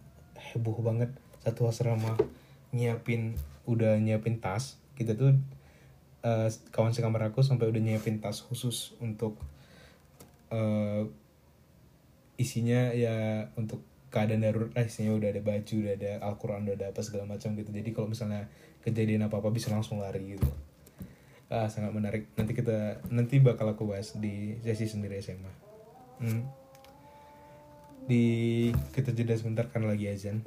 [0.53, 1.09] heboh banget.
[1.41, 2.21] Satu asrama
[2.77, 5.39] nyiapin udah nyiapin tas kita tuh
[6.23, 9.39] eh, kawan sekamar aku sampai udah nyiapin tas khusus untuk
[10.51, 11.05] eh,
[12.41, 16.87] isinya ya untuk keadaan darurat lah isinya udah ada baju udah ada Al-Quran udah ada
[16.91, 17.71] apa segala macam gitu.
[17.71, 18.49] Jadi kalau misalnya
[18.85, 20.51] kejadian apa apa bisa langsung lari gitu.
[21.53, 22.29] Ah sangat menarik.
[22.37, 25.73] Nanti kita nanti bakal aku bahas di sesi sendiri SMA
[26.23, 26.43] hmm.
[28.07, 28.25] di
[28.95, 30.43] kita jeda sebentar karena lagi azan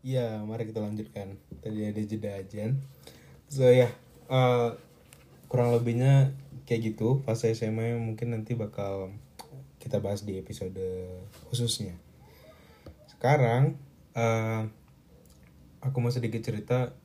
[0.00, 1.36] Ya, mari kita lanjutkan.
[1.60, 2.80] Tadi ada jeda azan.
[3.52, 3.92] So ya,
[4.32, 4.70] eh,
[5.44, 6.32] kurang lebihnya
[6.64, 7.20] kayak gitu.
[7.20, 9.12] Fase SMA mungkin nanti bakal
[9.76, 10.80] kita bahas di episode
[11.52, 12.00] khususnya.
[13.12, 13.76] Sekarang
[14.16, 14.62] eh,
[15.84, 16.96] aku mau sedikit cerita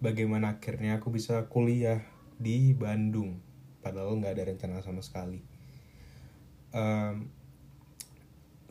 [0.00, 2.00] bagaimana akhirnya aku bisa kuliah
[2.40, 3.44] di Bandung.
[3.84, 5.44] Padahal nggak ada rencana sama sekali.
[6.72, 7.28] Em,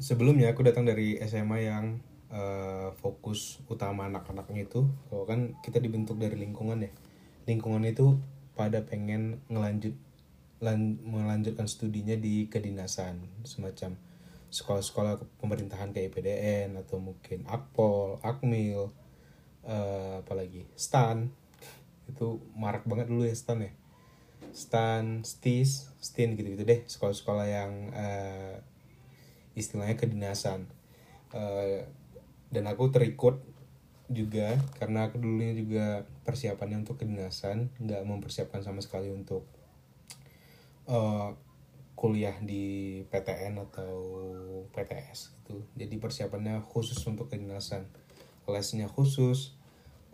[0.01, 6.19] sebelumnya aku datang dari SMA yang eh, fokus utama anak-anaknya itu kalau kan kita dibentuk
[6.19, 6.91] dari lingkungan ya.
[7.47, 8.19] Lingkungan itu
[8.57, 9.95] pada pengen ngelanjut
[10.59, 13.95] lan- melanjutkan studinya di kedinasan semacam
[14.47, 18.89] sekolah-sekolah pemerintahan kayak IPDN atau mungkin Akpol, Akmil,
[19.67, 21.27] eh, apalagi Stan.
[22.11, 23.71] Itu marak banget dulu ya Stan ya.
[24.55, 28.55] Stan, Stis, Stin gitu-gitu deh sekolah-sekolah yang eh,
[29.53, 30.65] istilahnya kedinasan.
[31.35, 31.83] Eh,
[32.51, 33.43] dan aku terikut
[34.07, 39.43] juga karena aku dulunya juga persiapannya untuk kedinasan nggak mempersiapkan sama sekali untuk
[40.87, 41.29] eh,
[41.97, 43.95] kuliah di PTN atau
[44.69, 45.65] PTS gitu.
[45.73, 47.89] Jadi persiapannya khusus untuk kedinasan.
[48.47, 49.57] Lesnya khusus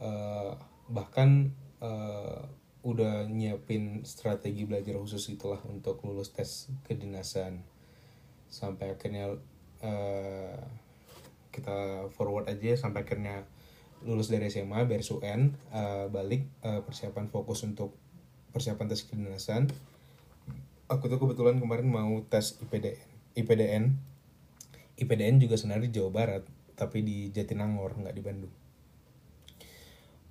[0.02, 0.58] eh,
[0.90, 2.42] bahkan eh,
[2.84, 7.62] udah nyiapin strategi belajar khusus itulah untuk lulus tes kedinasan.
[8.50, 9.38] Sampai akhirnya
[9.84, 10.58] eh,
[11.54, 13.46] kita forward aja sampai akhirnya
[14.04, 17.96] lulus dari SMA beres UN eh, balik eh, persiapan fokus untuk
[18.52, 19.70] persiapan tes kedinasan.
[20.92, 23.84] Aku tuh kebetulan kemarin mau tes IPDN IPDN
[25.00, 28.54] IPDN juga sebenarnya di Jawa Barat tapi di Jatinangor nggak di Bandung.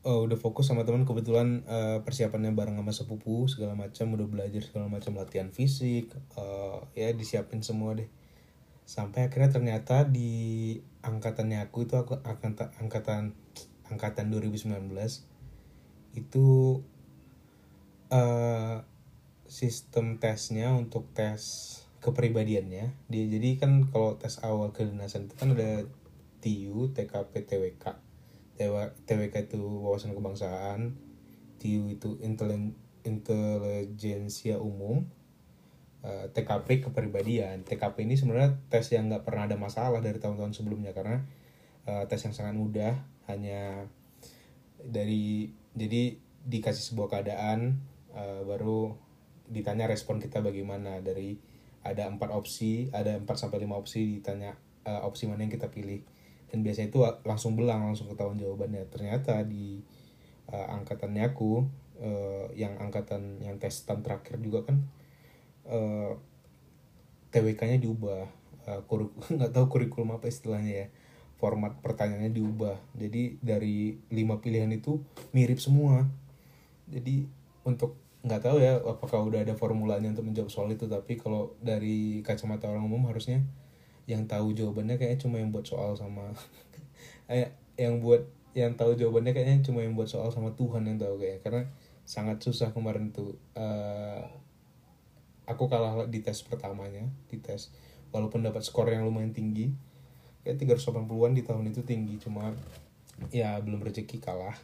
[0.03, 4.59] Oh, udah fokus sama teman kebetulan eh, persiapannya bareng sama sepupu segala macam udah belajar
[4.67, 8.11] segala macam latihan fisik eh, ya disiapin semua deh.
[8.83, 13.23] Sampai akhirnya ternyata di angkatannya aku itu aku angkatan angkatan
[13.91, 14.91] angkatan 2019
[16.15, 16.47] itu
[18.13, 18.77] eh
[19.53, 21.43] sistem tesnya untuk tes
[22.01, 22.97] kepribadiannya.
[23.13, 25.85] Dia jadi kan kalau tes awal kedinasan itu kan ada
[26.43, 28.13] TU, TKP, TWK
[28.57, 30.95] TW- TWK itu wawasan kebangsaan
[31.57, 32.19] TU itu
[33.03, 35.07] intelijensia umum
[36.03, 37.63] eh, TKP kepribadian.
[37.63, 41.23] TKP ini sebenarnya tes yang nggak pernah ada masalah dari tahun-tahun sebelumnya karena
[41.87, 42.95] eh, tes yang sangat mudah
[43.31, 43.87] hanya
[44.83, 47.79] dari jadi dikasih sebuah keadaan
[48.13, 48.99] eh, baru
[49.49, 50.99] ditanya respon kita bagaimana.
[51.01, 51.39] Dari
[51.83, 56.03] ada empat opsi ada 4 sampai lima opsi ditanya eh, opsi mana yang kita pilih.
[56.53, 58.91] Dan biasanya itu langsung belang langsung ketahuan jawabannya.
[58.91, 59.81] Ternyata di
[60.51, 61.63] eh, angkatannya aku
[62.03, 64.83] eh, yang angkatan yang tes terakhir juga kan
[65.69, 66.13] eh,
[67.33, 68.23] TWK-nya diubah.
[68.87, 70.87] Kurik nggak tahu kurikulum apa istilahnya ya.
[71.39, 72.79] Format pertanyaannya diubah.
[72.95, 75.03] Jadi dari lima pilihan itu
[75.35, 76.07] mirip semua.
[76.87, 77.27] Jadi
[77.67, 82.23] untuk nggak tahu ya apakah udah ada formulanya untuk menjawab soal itu tapi kalau dari
[82.23, 83.43] kacamata orang umum harusnya
[84.07, 86.31] yang tahu jawabannya kayaknya cuma yang buat soal sama
[87.31, 88.23] eh yang buat
[88.55, 91.63] yang tahu jawabannya kayaknya cuma yang buat soal sama Tuhan yang tahu kayak karena
[92.07, 94.23] sangat susah kemarin tuh uh,
[95.53, 97.71] aku kalah di tes pertamanya di tes.
[98.13, 99.73] Walaupun dapat skor yang lumayan tinggi.
[100.43, 102.51] Kayak 380-an di tahun itu tinggi cuma
[103.31, 104.59] ya belum rezeki kalah.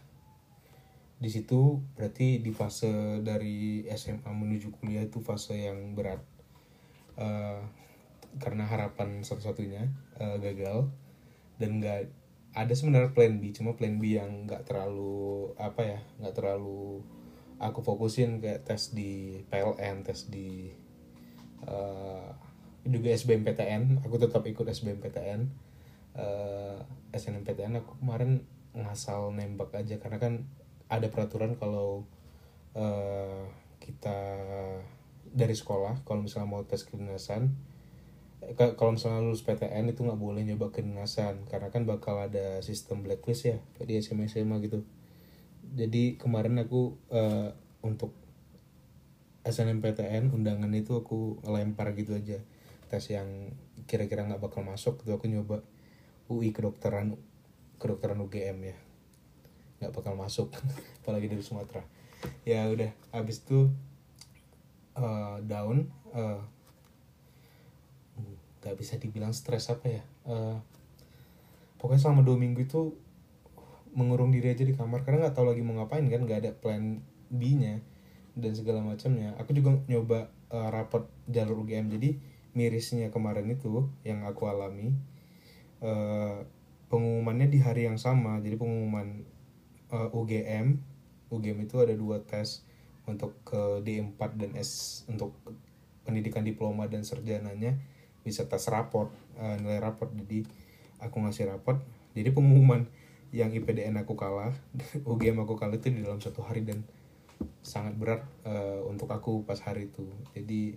[1.18, 6.18] Di situ berarti di fase dari SMA menuju kuliah itu fase yang berat.
[7.18, 7.62] Uh,
[8.42, 9.86] karena harapan satu-satunya
[10.18, 10.90] uh, gagal.
[11.58, 12.10] Dan nggak
[12.58, 17.06] ada sebenarnya plan B cuma plan B yang nggak terlalu apa ya nggak terlalu
[17.58, 20.70] aku fokusin kayak tes di PLN tes di
[21.66, 22.30] uh,
[22.86, 25.40] juga SBMPTN aku tetap ikut SBMPTN
[26.16, 26.78] uh,
[27.10, 30.46] SNMPTN aku kemarin ngasal nembak aja karena kan
[30.88, 32.06] ada peraturan kalau
[32.78, 33.44] uh,
[33.82, 34.18] kita
[35.28, 37.52] dari sekolah kalau misalnya mau tes kedinasan
[38.56, 43.50] kalau misalnya lulus PTN itu nggak boleh nyoba kedinasan karena kan bakal ada sistem blacklist
[43.50, 44.86] ya di SMA SMA gitu
[45.74, 47.52] jadi kemarin aku uh,
[47.84, 48.14] untuk
[49.44, 52.40] SNMPTN undangan itu aku lempar gitu aja.
[52.88, 53.52] Tes yang
[53.88, 55.64] kira-kira nggak bakal masuk itu aku nyoba
[56.28, 57.16] UI kedokteran
[57.80, 58.76] kedokteran UGM ya.
[59.80, 60.52] Nggak bakal masuk
[61.04, 61.84] apalagi dari Sumatera.
[62.44, 63.72] Ya udah habis itu
[64.98, 66.42] uh, down uh,
[68.58, 70.58] nggak bisa dibilang stres apa ya uh,
[71.78, 72.92] pokoknya selama dua minggu itu
[73.98, 77.02] mengurung diri aja di kamar karena nggak tahu lagi mau ngapain kan nggak ada plan
[77.28, 77.82] B-nya
[78.38, 79.34] dan segala macamnya.
[79.42, 82.14] Aku juga nyoba uh, rapot jalur UGM jadi
[82.54, 84.94] mirisnya kemarin itu yang aku alami
[85.82, 86.46] uh,
[86.86, 88.38] pengumumannya di hari yang sama.
[88.38, 89.26] Jadi pengumuman
[89.90, 90.78] uh, UGM
[91.28, 92.64] UGM itu ada dua tes
[93.08, 95.36] untuk ke D4 dan S untuk
[96.04, 97.76] pendidikan diploma dan sarjananya
[98.24, 100.44] bisa tes raport uh, nilai raport jadi
[101.00, 101.80] aku ngasih raport
[102.12, 102.88] jadi pengumuman
[103.28, 104.56] yang IPDN aku kalah
[105.08, 106.84] UGM aku kalah itu di dalam satu hari dan
[107.62, 110.08] sangat berat uh, untuk aku pas hari itu.
[110.34, 110.74] Jadi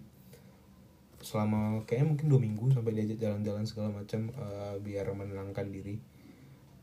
[1.22, 6.02] selama kayaknya mungkin dua minggu sampai diajak jalan-jalan segala macam uh, biar menenangkan diri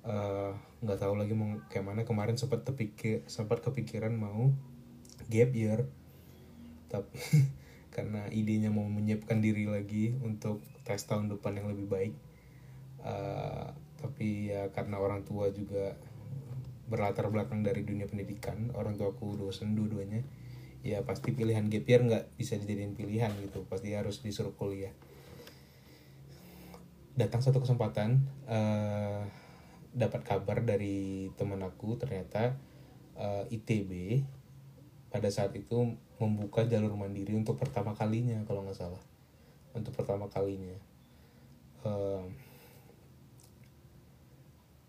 [0.06, 2.00] eh, nggak uh, tahu lagi mau kayak mana.
[2.06, 4.54] Kemarin sempat terpikir sempat kepikiran mau
[5.26, 5.90] gap year
[6.88, 7.18] tapi
[7.94, 12.14] karena idenya mau menyiapkan diri lagi untuk tes tahun depan yang lebih baik
[13.98, 15.98] tapi ya karena orang tua juga
[16.88, 20.24] berlatar belakang dari dunia pendidikan orang tua aku dosen dua-duanya
[20.86, 23.66] ya pasti pilihan gap nggak bisa dijadiin pilihan gitu.
[23.66, 24.94] Pasti harus disuruh kuliah.
[27.18, 29.26] Datang satu kesempatan uh,
[29.90, 32.54] dapat kabar dari teman aku ternyata
[33.18, 34.22] uh, eh, ITB
[35.10, 39.02] pada saat itu membuka jalur mandiri untuk pertama kalinya kalau nggak salah.
[39.74, 40.78] Untuk pertama kalinya.
[41.82, 42.22] Uh,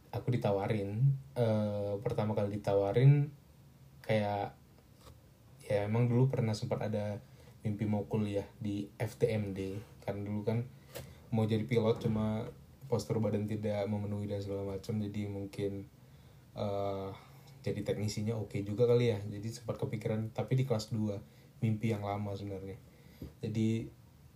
[0.10, 3.30] aku ditawarin uh, pertama kali ditawarin
[4.02, 4.58] kayak
[5.70, 7.22] ya emang dulu pernah sempat ada
[7.62, 10.66] mimpi mau kuliah di FTMD karena dulu kan
[11.30, 12.50] mau jadi pilot cuma
[12.90, 15.86] postur badan tidak memenuhi dan segala macam jadi mungkin
[16.58, 17.14] uh,
[17.60, 19.20] jadi teknisinya oke okay juga kali ya.
[19.20, 22.80] Jadi sempat kepikiran tapi di kelas 2 mimpi yang lama sebenarnya.
[23.44, 23.92] Jadi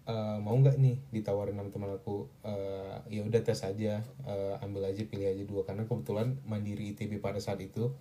[0.08, 4.88] uh, mau nggak nih ditawarin sama teman aku uh, ya udah tes aja uh, ambil
[4.88, 5.64] aja pilih aja dua.
[5.64, 7.92] Karena kebetulan mandiri ITB pada saat itu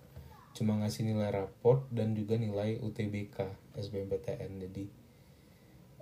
[0.53, 3.41] cuma ngasih nilai raport dan juga nilai UTBK
[3.73, 4.85] SBMPTN jadi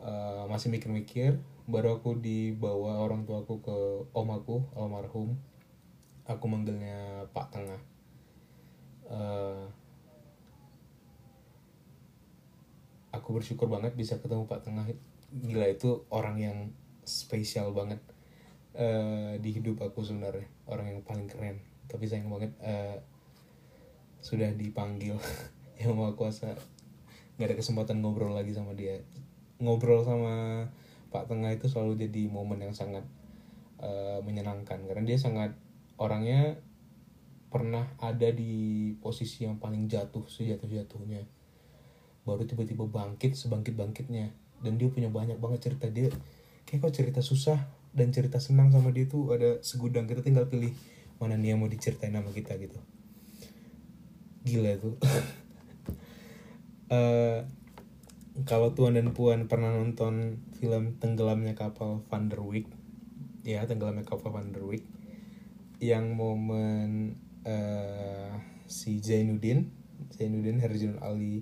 [0.03, 1.39] uh, masih mikir-mikir
[1.71, 3.77] baru aku dibawa orang tua aku ke
[4.11, 5.37] om aku almarhum.
[6.27, 7.81] Aku manggilnya Pak Tengah.
[9.11, 9.67] Uh,
[13.11, 14.87] aku bersyukur banget bisa ketemu Pak Tengah
[15.31, 16.57] gila itu orang yang
[17.07, 18.03] spesial banget
[18.75, 20.47] uh, di hidup aku sebenarnya.
[20.67, 21.63] Orang yang paling keren.
[21.87, 22.99] Tapi sayang banget uh,
[24.19, 25.15] sudah dipanggil
[25.81, 26.55] yang mau kuasa.
[27.39, 28.99] Nggak ada kesempatan ngobrol lagi sama dia.
[29.63, 30.67] Ngobrol sama
[31.11, 33.07] Pak Tengah itu selalu jadi momen yang sangat
[33.79, 34.83] uh, menyenangkan.
[34.83, 35.55] Karena dia sangat
[35.95, 36.59] orangnya
[37.51, 41.27] pernah ada di posisi yang paling jatuh sejatuh jatuhnya
[42.23, 44.31] baru tiba-tiba bangkit sebangkit bangkitnya
[44.61, 45.89] dan dia punya banyak banget cerita.
[45.89, 46.09] Dia
[46.69, 47.59] kayak kok cerita susah
[47.91, 50.07] dan cerita senang sama dia tuh ada segudang.
[50.07, 50.71] Kita tinggal pilih
[51.21, 52.77] mana nih yang mau diceritain sama kita gitu.
[54.41, 54.97] Gila tuh
[56.91, 57.39] uh,
[58.43, 62.67] kalau tuan dan puan pernah nonton film tenggelamnya kapal Van der Wijk
[63.47, 64.85] ya tenggelamnya kapal Van der Wijk
[65.81, 68.37] yang momen uh,
[68.69, 69.71] si Zainuddin
[70.13, 71.41] Zainuddin Herjun Ali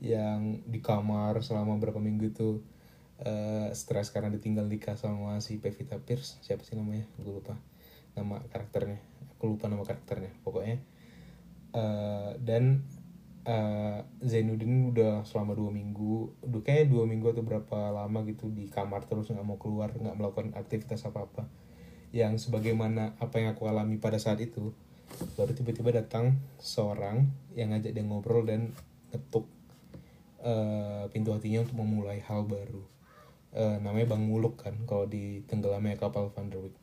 [0.00, 2.60] yang di kamar selama berapa minggu itu
[3.24, 7.08] uh, stres karena ditinggal nikah sama si Pevita Pierce siapa sih namanya?
[7.20, 7.56] Gue lupa
[8.16, 9.00] nama karakternya.
[9.36, 10.80] Aku lupa nama karakternya pokoknya.
[11.76, 12.88] Uh, dan
[13.46, 18.68] uh, Zainuddin udah selama dua minggu udah kayak dua minggu atau berapa lama gitu di
[18.68, 21.44] kamar terus nggak mau keluar nggak melakukan aktivitas apa apa
[22.10, 24.74] yang sebagaimana apa yang aku alami pada saat itu
[25.38, 28.74] baru tiba-tiba datang seorang yang ngajak dia ngobrol dan
[29.14, 29.46] ngetuk
[30.46, 32.86] uh, pintu hatinya untuk memulai hal baru.
[33.56, 36.76] Uh, namanya Bang Muluk kan kalau di tenggelamnya kapal Van der Wijk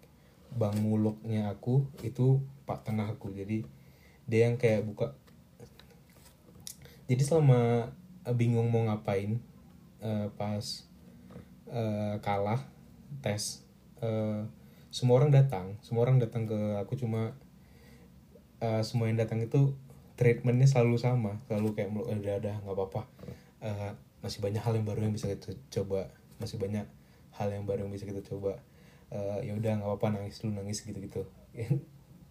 [0.58, 3.32] Bang Muluknya aku itu Pak Tengah aku.
[3.32, 3.64] Jadi
[4.28, 5.16] dia yang kayak buka.
[7.08, 7.92] Jadi selama
[8.28, 9.40] uh, bingung mau ngapain
[10.04, 10.64] uh, pas
[11.72, 12.62] uh, kalah
[13.22, 13.64] tes
[14.04, 14.46] uh,
[14.94, 15.78] semua orang datang.
[15.82, 17.34] Semua orang datang ke aku cuma
[18.62, 19.74] uh, semua yang datang itu
[20.18, 21.42] treatmentnya selalu sama.
[21.50, 23.04] Selalu kayak eh, udah ada nggak apa-apa
[23.64, 26.12] uh, masih banyak hal yang baru yang bisa kita coba.
[26.38, 26.86] Masih banyak
[27.34, 28.60] hal yang baru yang bisa kita coba.
[29.10, 31.24] Uh, ya udah nggak apa-apa nangis dulu nangis gitu-gitu.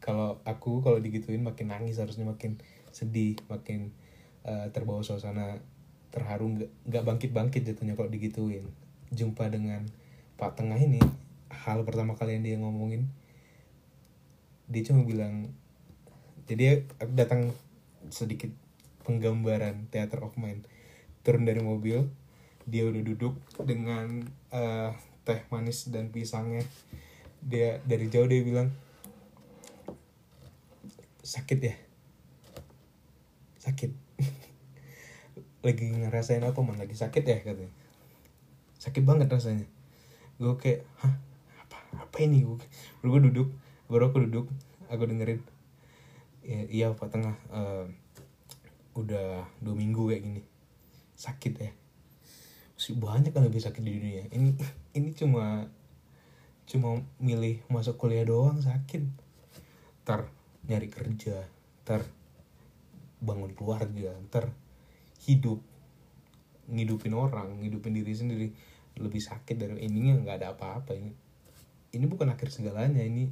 [0.03, 2.59] Kalau aku kalau digituin makin nangis harusnya makin
[2.91, 3.95] sedih makin
[4.43, 5.63] uh, terbawa suasana
[6.11, 6.59] terharu.
[6.91, 8.67] Nggak bangkit bangkit jatuhnya kalau digituin.
[9.15, 9.87] Jumpa dengan
[10.43, 10.99] Pak Tengah ini
[11.55, 13.07] hal pertama kali yang dia ngomongin
[14.73, 15.53] dia cuma bilang
[16.49, 17.53] jadi aku datang
[18.09, 18.51] sedikit
[19.05, 20.65] penggambaran theater of mind
[21.23, 22.03] turun dari mobil
[22.67, 24.23] dia udah duduk dengan
[24.55, 24.95] uh,
[25.27, 26.63] teh manis dan pisangnya.
[27.43, 28.71] Dia dari jauh dia bilang
[31.23, 31.75] sakit ya?
[33.59, 33.91] Sakit.
[35.67, 37.39] Lagi ngerasain apa man lagi sakit ya?
[37.43, 37.71] katanya.
[38.83, 39.67] Sakit banget rasanya.
[40.39, 41.15] Gue kayak hah?
[41.67, 42.43] Apa apa ini?
[42.43, 42.59] Gue
[43.03, 43.49] baru gue duduk
[43.87, 44.47] baru aku duduk
[44.91, 45.39] aku dengerin.
[46.43, 47.87] Ya, iya Pak Tengah uh,
[48.99, 50.43] udah dua minggu kayak gini
[51.23, 51.71] sakit ya.
[52.75, 54.23] Masih banyak kan lebih sakit di dunia.
[54.35, 54.51] Ini
[54.99, 55.71] ini cuma
[56.67, 59.07] cuma milih masuk kuliah doang sakit.
[60.03, 60.27] Ntar
[60.67, 61.47] nyari kerja
[61.83, 62.07] ntar
[63.23, 64.51] bangun keluarga ntar
[65.27, 65.59] hidup
[66.71, 68.49] ngidupin orang ngidupin diri sendiri.
[68.99, 70.99] Lebih sakit dari ini nggak ada apa-apa.
[70.99, 71.13] Ini
[71.95, 73.31] ini bukan akhir segalanya ini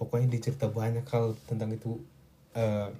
[0.00, 2.00] pokoknya dicerita banyak hal tentang itu.
[2.52, 2.92] Uh,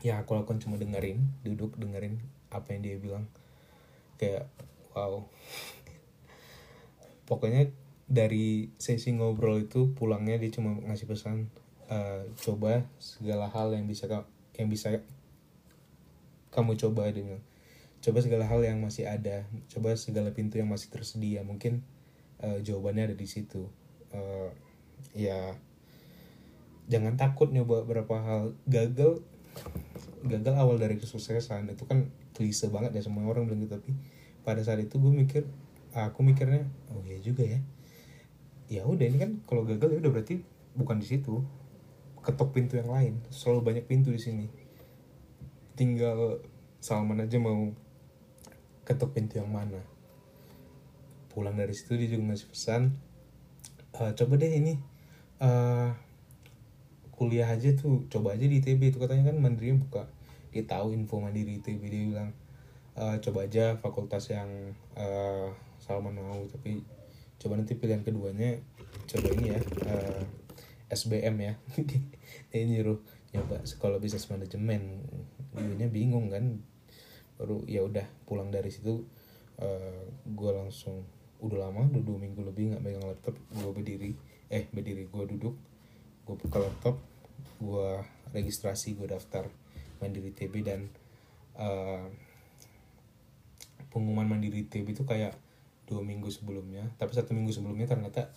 [0.00, 3.24] ya aku lakukan cuma dengerin duduk dengerin apa yang dia bilang
[4.18, 4.50] kayak
[4.92, 5.24] wow.
[7.24, 7.70] Pokoknya
[8.08, 11.52] dari sesi ngobrol itu pulangnya dia cuma ngasih pesan
[11.92, 14.08] uh, coba segala hal yang bisa
[14.56, 15.04] yang bisa
[16.48, 17.38] kamu coba dengan
[18.00, 21.84] coba segala hal yang masih ada coba segala pintu yang masih tersedia mungkin
[22.40, 23.68] uh, jawabannya ada di situ.
[24.08, 24.48] Uh,
[25.12, 25.52] ya
[26.88, 28.42] jangan takut nyoba berapa hal.
[28.64, 29.20] Gagal
[30.24, 32.08] gagal awal dari kesuksesan itu kan
[32.38, 33.74] klise banget ya semua orang bilang gitu.
[33.74, 33.90] Tapi
[34.46, 35.42] pada saat itu gue mikir
[35.90, 37.58] aku mikirnya oh iya juga ya.
[38.70, 40.46] Ya udah ini kan kalau gagal ya udah berarti
[40.78, 41.42] bukan di situ.
[42.22, 43.18] Ketok pintu yang lain.
[43.34, 44.46] Selalu banyak pintu di sini.
[45.74, 46.38] Tinggal
[46.78, 47.74] Salman aja mau
[48.86, 49.82] ketok pintu yang mana.
[51.34, 52.82] Pulang dari situ dia juga ngasih pesan
[53.96, 54.78] uh, coba deh ini
[55.42, 55.90] uh,
[57.14, 60.06] kuliah aja tuh coba aja di ITB itu katanya kan mandiri buka
[60.50, 62.30] dia tahu info mandiri ITB dia bilang
[62.96, 66.82] e, coba aja fakultas yang uh, Salman mau tapi
[67.38, 68.58] coba nanti pilihan keduanya
[69.08, 70.24] coba ini ya uh, eh,
[70.88, 71.54] SBM ya.
[72.52, 73.00] Dia nyuruh
[73.36, 75.04] nyoba sekolah bisnis manajemen.
[75.52, 76.64] Gue bingung kan.
[77.36, 79.04] Baru ya udah pulang dari situ
[79.60, 81.06] uh, gue langsung
[81.38, 84.10] udah lama udah dua minggu lebih nggak megang laptop gue berdiri.
[84.48, 85.54] Eh berdiri gue duduk
[86.24, 86.96] gue buka laptop
[87.60, 87.88] gue
[88.36, 89.48] registrasi gue daftar
[89.98, 90.80] mandiri TB dan
[91.58, 92.06] uh,
[93.90, 95.34] pengumuman mandiri TB itu kayak
[95.88, 96.86] dua minggu sebelumnya.
[97.00, 98.30] Tapi satu minggu sebelumnya ternyata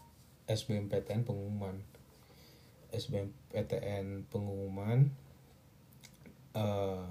[0.47, 1.79] SBMPTN pengumuman.
[2.91, 5.11] SBMPTN pengumuman
[6.55, 7.07] uh,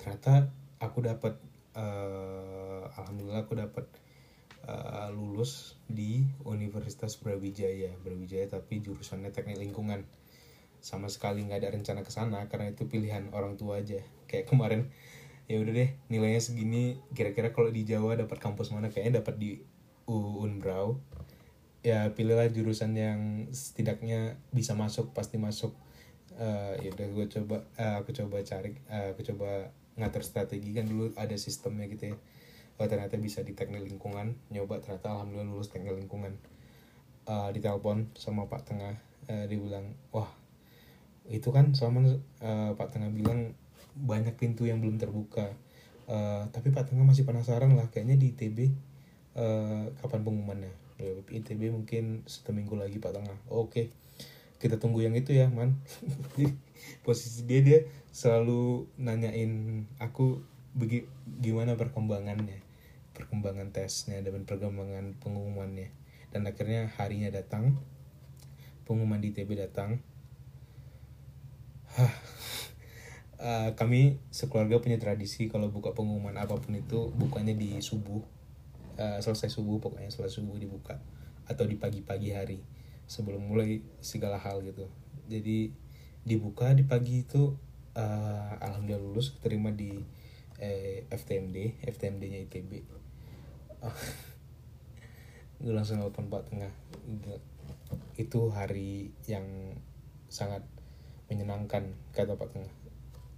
[0.00, 0.48] ternyata
[0.80, 1.36] aku dapat
[1.76, 3.84] uh, alhamdulillah aku dapat
[4.64, 7.92] uh, lulus di Universitas Brawijaya.
[8.00, 10.08] Brawijaya tapi jurusannya teknik lingkungan
[10.80, 14.00] sama sekali nggak ada rencana ke sana karena itu pilihan orang tua aja.
[14.28, 14.88] Kayak kemarin
[15.50, 18.88] ya udah deh nilainya segini kira-kira kalau di Jawa dapat kampus mana?
[18.88, 19.60] Kayaknya dapat di
[20.10, 20.98] Unbrau
[21.80, 25.72] ya pilihlah jurusan yang setidaknya bisa masuk pasti masuk.
[26.40, 30.72] Uh, ya udah gue coba uh, aku coba cari uh, aku coba ngatur strategi.
[30.72, 32.16] Kan dulu ada sistemnya gitu ya.
[32.80, 34.36] Oh ternyata bisa di teknik lingkungan.
[34.48, 36.40] Nyoba ternyata alhamdulillah lulus teknik lingkungan.
[37.28, 38.96] Uh, ditelepon sama pak tengah
[39.28, 40.26] uh, dia bilang wah
[41.30, 42.02] itu kan sama
[42.42, 43.54] uh, pak tengah bilang
[43.94, 45.54] banyak pintu yang belum terbuka.
[46.10, 48.58] Uh, tapi pak tengah masih penasaran lah kayaknya di itb
[49.38, 50.74] eh, kapan pengumumannya.
[51.32, 53.38] ITB mungkin satu minggu lagi pak tengah.
[53.48, 53.88] Oke
[54.60, 55.80] kita tunggu yang itu ya man.
[57.06, 57.78] Posisi dia dia
[58.12, 60.44] selalu nanyain aku
[60.76, 61.08] begi,
[61.40, 62.60] gimana perkembangannya
[63.16, 65.88] perkembangan tesnya dan perkembangan pengumumannya.
[66.30, 67.80] Dan akhirnya harinya datang
[68.84, 70.04] pengumuman di ITB datang.
[73.40, 78.20] Uh, kami sekeluarga punya tradisi kalau buka pengumuman apa pun itu bukanya di subuh.
[79.00, 81.00] Uh, selesai subuh pokoknya selesai subuh dibuka
[81.48, 82.60] atau di pagi-pagi hari
[83.08, 84.92] sebelum mulai segala hal gitu.
[85.32, 85.72] Jadi
[86.20, 87.56] dibuka di pagi itu
[87.96, 89.96] uh, alhamdulillah lulus terima di
[90.60, 92.84] eh, FTMD FTMD-nya ITB
[93.80, 93.88] uh,
[95.60, 96.72] gue langsung nelfon Pak Tengah.
[98.16, 99.76] Itu hari yang
[100.32, 100.64] sangat
[101.30, 102.72] menyenangkan kata Pak Tengah.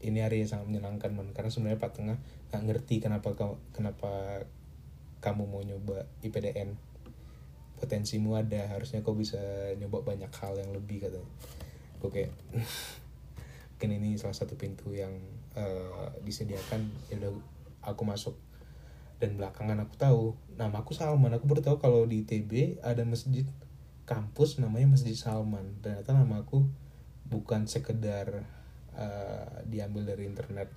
[0.03, 2.16] Ini hari yang sangat menyenangkan man karena sebenarnya Pak Tengah
[2.51, 3.36] nggak ngerti kenapa
[3.70, 4.43] kenapa
[5.22, 6.74] kamu mau nyoba IPDN
[7.78, 9.38] potensimu ada harusnya kau bisa
[9.78, 11.30] nyoba banyak hal yang lebih katanya.
[12.03, 12.32] Gue kayak
[13.82, 15.11] mungkin ini salah satu pintu yang
[15.59, 17.18] uh, disediakan ya
[17.82, 18.38] aku masuk.
[19.18, 20.22] Dan belakangan aku tahu
[20.59, 21.34] nama aku Salman.
[21.34, 23.47] Aku baru tahu kalau di ITB ada masjid
[24.07, 25.78] kampus namanya Masjid Salman.
[25.82, 26.66] Ternyata nama aku
[27.33, 28.45] bukan sekedar
[28.93, 30.68] uh, diambil dari internet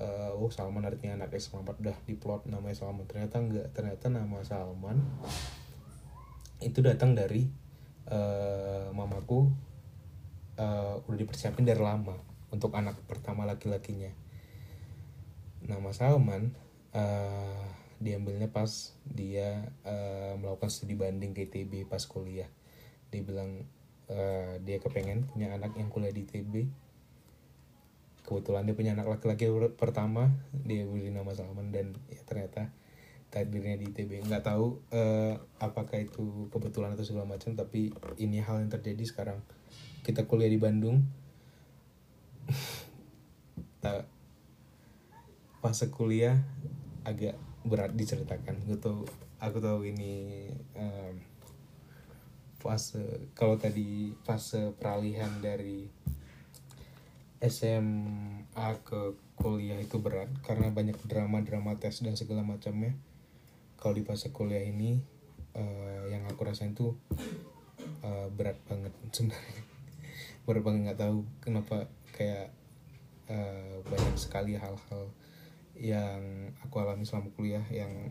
[0.00, 3.06] uh, oh Salman artinya anak selamat udah diplot namanya Salman.
[3.08, 4.98] Ternyata enggak ternyata nama Salman
[6.64, 7.46] itu datang dari
[8.08, 9.52] uh, mamaku
[10.56, 12.16] uh, udah dipersiapin dari lama
[12.52, 14.12] untuk anak pertama laki-lakinya.
[15.66, 16.52] Nama Salman
[16.94, 17.64] uh,
[17.96, 22.48] diambilnya pas dia uh, melakukan studi banding ke ITB pas kuliah.
[23.08, 23.64] Dia bilang
[24.10, 26.66] uh, dia kepengen punya anak yang kuliah di ITB
[28.26, 29.46] kebetulan dia punya anak laki-laki
[29.78, 32.74] pertama dia beri nama Salman dan ya ternyata
[33.30, 38.62] takdirnya di ITB nggak tahu uh, apakah itu kebetulan atau segala macam tapi ini hal
[38.62, 39.44] yang terjadi sekarang.
[40.06, 41.02] Kita kuliah di Bandung.
[45.62, 46.38] Pas kuliah
[47.02, 47.34] agak
[47.66, 48.62] berat diceritakan.
[48.64, 48.78] Gue
[49.42, 50.46] aku tahu ini
[50.78, 51.18] um,
[52.66, 55.86] fase kalau tadi fase peralihan dari
[57.38, 62.98] SMA ke kuliah itu berat karena banyak drama-drama tes dan segala macamnya.
[63.78, 64.98] Kalau di fase kuliah ini
[65.54, 66.98] uh, yang aku rasain tuh
[68.02, 69.62] uh, berat banget sebenarnya.
[70.42, 71.86] berat banget nggak tahu kenapa
[72.18, 72.50] kayak
[73.30, 75.14] uh, banyak sekali hal-hal
[75.76, 78.10] yang aku alami selama kuliah yang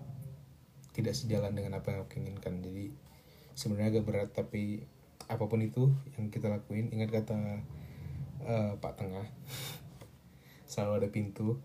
[0.95, 2.63] tidak sejalan dengan apa yang aku inginkan.
[2.63, 2.93] Jadi
[3.55, 4.83] sebenarnya agak berat tapi
[5.25, 5.89] apa pun itu
[6.19, 7.63] yang kita lakuin ingat kata
[8.45, 9.25] uh, Pak Tengah
[10.69, 11.57] selalu ada pintu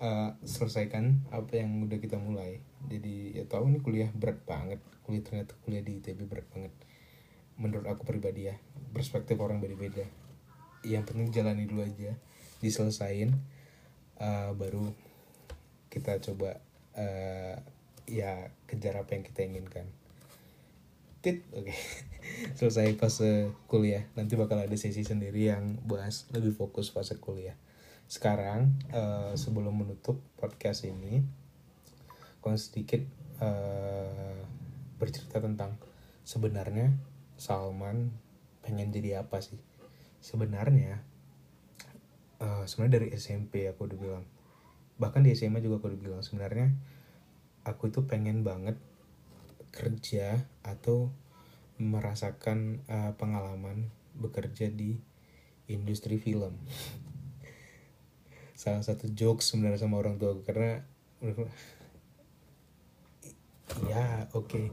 [0.00, 2.58] uh, selesaikan apa yang udah kita mulai.
[2.88, 6.72] Jadi ya tahu nih kuliah berat banget kuliah ternyata kuliah di ITB berat banget.
[7.60, 8.56] Menurut aku pribadi ya
[8.90, 10.08] perspektif orang beda-beda.
[10.82, 12.16] Yang penting jalani dulu aja
[12.64, 13.36] diselesain
[14.18, 14.88] uh, baru
[15.92, 16.58] kita coba
[16.96, 17.56] uh,
[18.08, 19.86] ya kejar apa yang kita inginkan
[21.24, 21.40] tit.
[21.56, 21.72] Oke.
[21.72, 21.76] Okay.
[22.58, 24.04] selesai fase kuliah.
[24.12, 27.56] Nanti bakal ada sesi sendiri yang bahas lebih fokus fase kuliah.
[28.04, 31.24] Sekarang uh, sebelum menutup podcast ini
[32.44, 33.00] aku sedikit
[33.40, 34.44] uh,
[35.00, 35.80] bercerita tentang
[36.28, 36.92] sebenarnya
[37.40, 38.12] Salman
[38.60, 39.56] pengen jadi apa sih?
[40.20, 41.00] Sebenarnya
[42.44, 44.24] uh, sebenarnya dari SMP aku udah bilang.
[45.00, 46.70] Bahkan di SMA juga aku udah bilang sebenarnya
[47.64, 48.76] aku itu pengen banget
[49.74, 51.10] kerja atau
[51.82, 55.02] merasakan uh, pengalaman bekerja di
[55.66, 56.54] industri film
[58.54, 60.86] salah satu jokes sebenarnya sama orang tua karena
[63.90, 64.66] ya oke okay.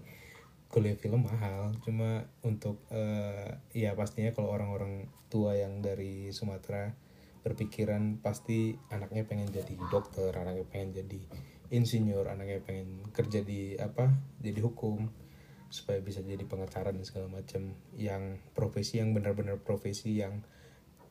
[0.69, 6.93] kuliah film mahal cuma untuk uh, ya pastinya kalau orang-orang tua yang dari Sumatera
[7.41, 11.21] berpikiran pasti anaknya pengen jadi dokter anaknya pengen jadi
[11.71, 14.11] insinyur anaknya pengen kerja di apa
[14.43, 15.07] jadi hukum
[15.71, 20.43] supaya bisa jadi pengacara dan segala macam yang profesi yang benar-benar profesi yang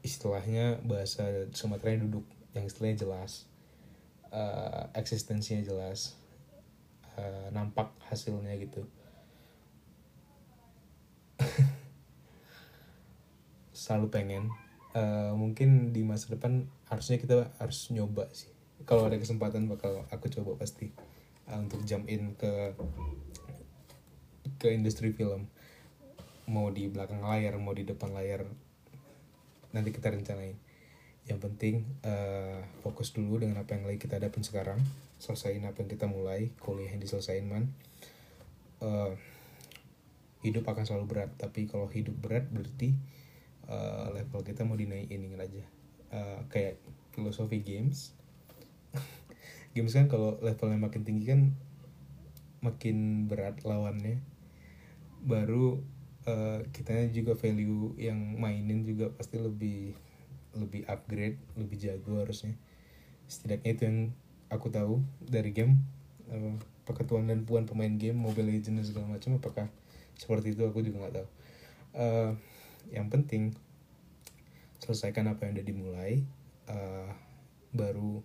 [0.04, 3.48] istilahnya bahasa Sumatera duduk yang istilahnya jelas
[4.28, 6.12] uh, eksistensinya jelas
[7.16, 8.84] uh, nampak hasilnya gitu.
[13.72, 14.52] Selalu pengen.
[14.90, 18.50] Uh, mungkin di masa depan harusnya kita harus nyoba sih
[18.84, 20.90] kalau ada kesempatan bakal aku coba pasti
[21.50, 22.74] uh, untuk jump in ke
[24.60, 25.48] ke industri film.
[26.50, 28.44] Mau di belakang layar mau di depan layar
[29.70, 30.58] nanti kita rencanain.
[31.28, 34.80] Yang penting uh, fokus dulu dengan apa yang lagi kita hadapin sekarang.
[35.20, 37.70] Selesaiin apa yang kita mulai kuliah yang diselesain man.
[38.80, 39.12] Uh,
[40.40, 42.96] hidup akan selalu berat tapi kalau hidup berat berarti
[43.68, 45.62] uh, level kita mau dinaikin aja.
[46.10, 46.82] Uh, kayak
[47.14, 48.18] filosofi games
[49.76, 51.40] games kan kalau levelnya makin tinggi kan
[52.60, 54.20] makin berat lawannya.
[55.20, 55.84] Baru
[56.28, 59.96] uh, kita juga value yang mainin juga pasti lebih
[60.56, 62.56] lebih upgrade lebih jago harusnya.
[63.30, 63.98] Setidaknya itu yang
[64.50, 65.80] aku tahu dari game
[66.28, 66.56] uh,
[66.90, 69.70] ketuaan dan puan pemain game Mobile Legends dan segala macam apakah
[70.18, 71.28] seperti itu aku juga nggak tahu.
[71.90, 72.32] Uh,
[72.90, 73.54] yang penting
[74.82, 76.12] selesaikan apa yang udah dimulai
[76.66, 77.14] uh,
[77.70, 78.24] baru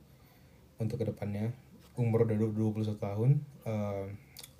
[0.80, 1.54] untuk ke depannya.
[1.96, 4.08] Umur udah 21 tahun uh,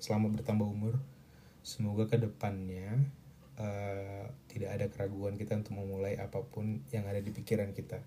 [0.00, 0.96] selama bertambah umur.
[1.60, 3.10] Semoga ke depannya
[3.60, 8.00] uh, tidak ada keraguan kita untuk memulai apa pun yang ada di pikiran kita.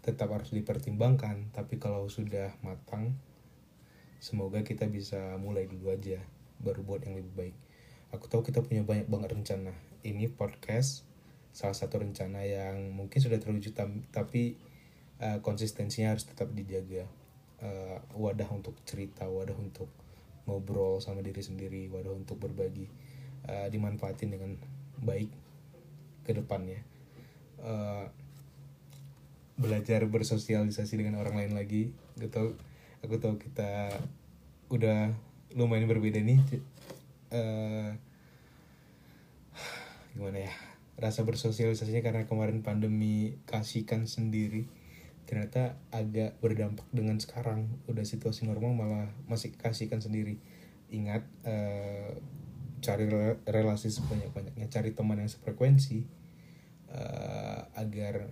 [0.00, 3.18] Tetap harus dipertimbangkan tapi kalau sudah matang
[4.20, 6.20] semoga kita bisa mulai dulu aja
[6.60, 7.56] baru buat yang lebih baik.
[8.12, 9.72] Aku tahu kita punya banyak banget rencana.
[10.04, 11.08] Ini podcast
[11.50, 13.74] salah satu rencana yang mungkin sudah terwujud
[14.14, 14.54] tapi
[15.20, 17.06] uh, konsistensinya harus tetap dijaga.
[17.60, 19.92] Uh, wadah untuk cerita wadah untuk
[20.48, 22.88] ngobrol sama diri sendiri wadah untuk berbagi
[23.44, 24.56] uh, dimanfaatin dengan
[25.00, 25.28] baik
[26.24, 26.80] ke depannya.
[27.60, 28.08] Uh,
[29.60, 31.92] belajar bersosialisasi dengan orang lain lagi.
[32.16, 32.56] Gitu
[33.04, 33.92] aku tahu kita
[34.72, 35.12] udah
[35.52, 36.40] lumayan berbeda nih.
[37.28, 37.92] Uh,
[40.16, 40.52] gimana ya?
[41.00, 44.79] Rasa bersosialisasinya karena kemarin pandemi kasihkan sendiri
[45.24, 47.68] ternyata agak berdampak dengan sekarang.
[47.86, 50.40] Udah situasi normal malah masih kasihkan sendiri.
[50.90, 52.16] Ingat uh,
[52.80, 53.06] cari
[53.44, 56.08] relasi sebanyak banyaknya cari teman yang sefrekuensi
[56.90, 58.26] uh, agar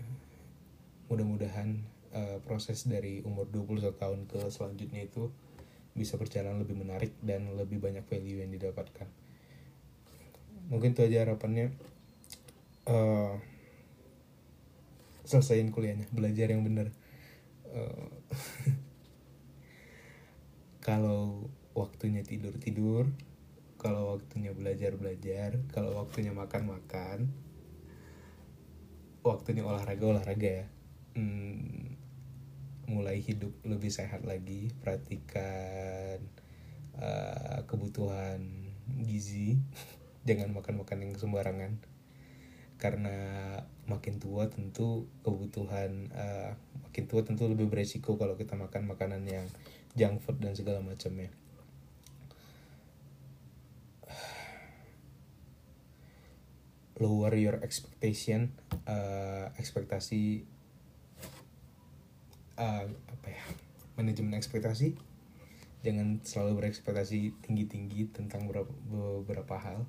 [1.09, 5.29] mudah-mudahan uh, proses dari umur 21 tahun ke selanjutnya itu
[5.97, 9.09] bisa berjalan lebih menarik dan lebih banyak value yang didapatkan.
[10.69, 11.73] Mungkin itu aja harapannya.
[12.89, 13.37] Uh,
[15.29, 16.89] selesaiin kuliahnya belajar yang benar
[17.69, 18.09] uh,
[20.89, 21.45] kalau
[21.79, 23.07] waktunya tidur tidur.
[23.79, 25.61] Kalau waktunya belajar belajar.
[25.71, 27.19] Kalau waktunya makan makan.
[29.23, 30.67] Waktunya olahraga olahraga ya.
[31.15, 31.95] Hmm,
[32.91, 36.19] mulai hidup lebih sehat lagi perhatikan
[36.99, 38.43] uh, kebutuhan
[39.07, 39.61] gizi.
[40.29, 41.79] Jangan makan makan yang sembarangan
[42.79, 43.59] karena
[43.91, 46.55] makin tua tentu kebutuhan uh,
[46.87, 49.51] makin tua tentu lebih beresiko kalau kita makan makanan yang
[49.99, 51.35] junk food dan segala macamnya
[57.03, 58.55] lower your expectation
[58.87, 60.47] uh, ekspektasi
[62.59, 63.43] uh, apa ya
[63.99, 64.95] manajemen ekspektasi.
[65.83, 69.87] Jangan selalu berekspektasi tinggi-tinggi tentang beberapa, beberapa hal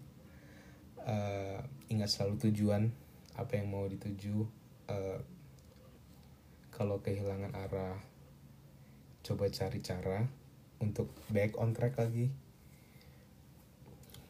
[1.06, 1.60] uh,
[1.92, 2.92] ingat selalu tujuan
[3.36, 4.48] apa yang mau dituju.
[4.90, 5.20] Uh,
[6.72, 8.00] kalau kehilangan arah
[9.20, 10.24] coba cari cara
[10.80, 12.32] untuk back on track lagi.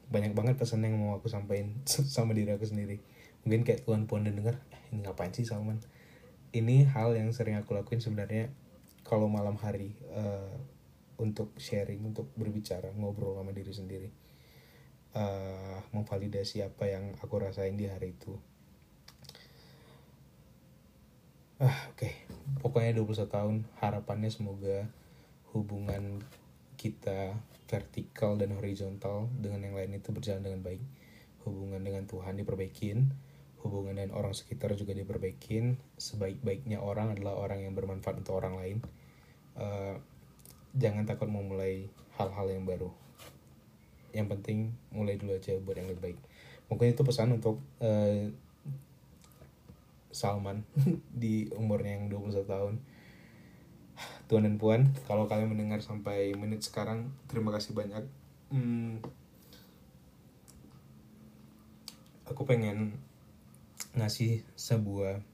[0.09, 1.77] Banyak banget pesan yang mau aku sampaikan
[2.15, 2.97] sama diri aku sendiri.
[3.45, 5.79] Mungkin kayak tuan puan dan dengar eh, ini ngapain sih Salman?
[6.49, 8.49] Ini hal yang sering aku lakuin sebenarnya
[9.05, 10.57] kalau malam hari uh,
[11.21, 14.09] untuk sharing untuk berbicara ngobrol sama diri sendiri
[15.15, 18.35] uh, memvalidasi apa yang aku rasain di hari itu.
[21.59, 22.07] Ah oke.
[22.07, 22.13] Okay.
[22.63, 24.87] pokoknya 21 tahun harapannya semoga
[25.51, 26.23] hubungan
[26.79, 27.35] kita
[27.67, 30.83] vertikal dan horizontal dengan yang lain itu berjalan dengan baik.
[31.43, 33.11] Hubungan dengan Tuhan diperbaikin
[33.59, 35.75] hubungan dengan orang sekitar juga diperbaikin.
[35.99, 38.77] Sebaik-baiknya orang adalah orang yang bermanfaat untuk orang lain.
[39.59, 39.99] Uh,
[40.77, 42.93] jangan takut memulai hal-hal yang baru
[44.15, 46.19] yang penting mulai dulu aja buat yang lebih baik.
[46.69, 48.29] Mungkin itu pesan untuk uh,
[50.09, 50.65] Salman
[51.21, 52.75] di umurnya yang 21 tahun.
[54.29, 58.05] Tuan dan Puan kalau kalian mendengar sampai menit sekarang terima kasih banyak.
[58.49, 59.01] Hmm,
[62.29, 63.01] aku pengen
[63.97, 65.25] ngasih sebuah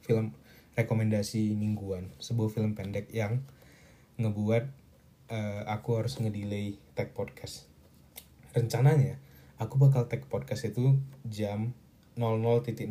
[0.00, 0.32] film
[0.72, 3.44] rekomendasi mingguan sebuah film pendek yang
[4.16, 4.64] ngebuat
[5.28, 7.71] uh, aku harus ngedelay tag podcast
[8.52, 9.16] rencananya
[9.56, 11.72] aku bakal tag podcast itu jam
[12.20, 12.84] 00.002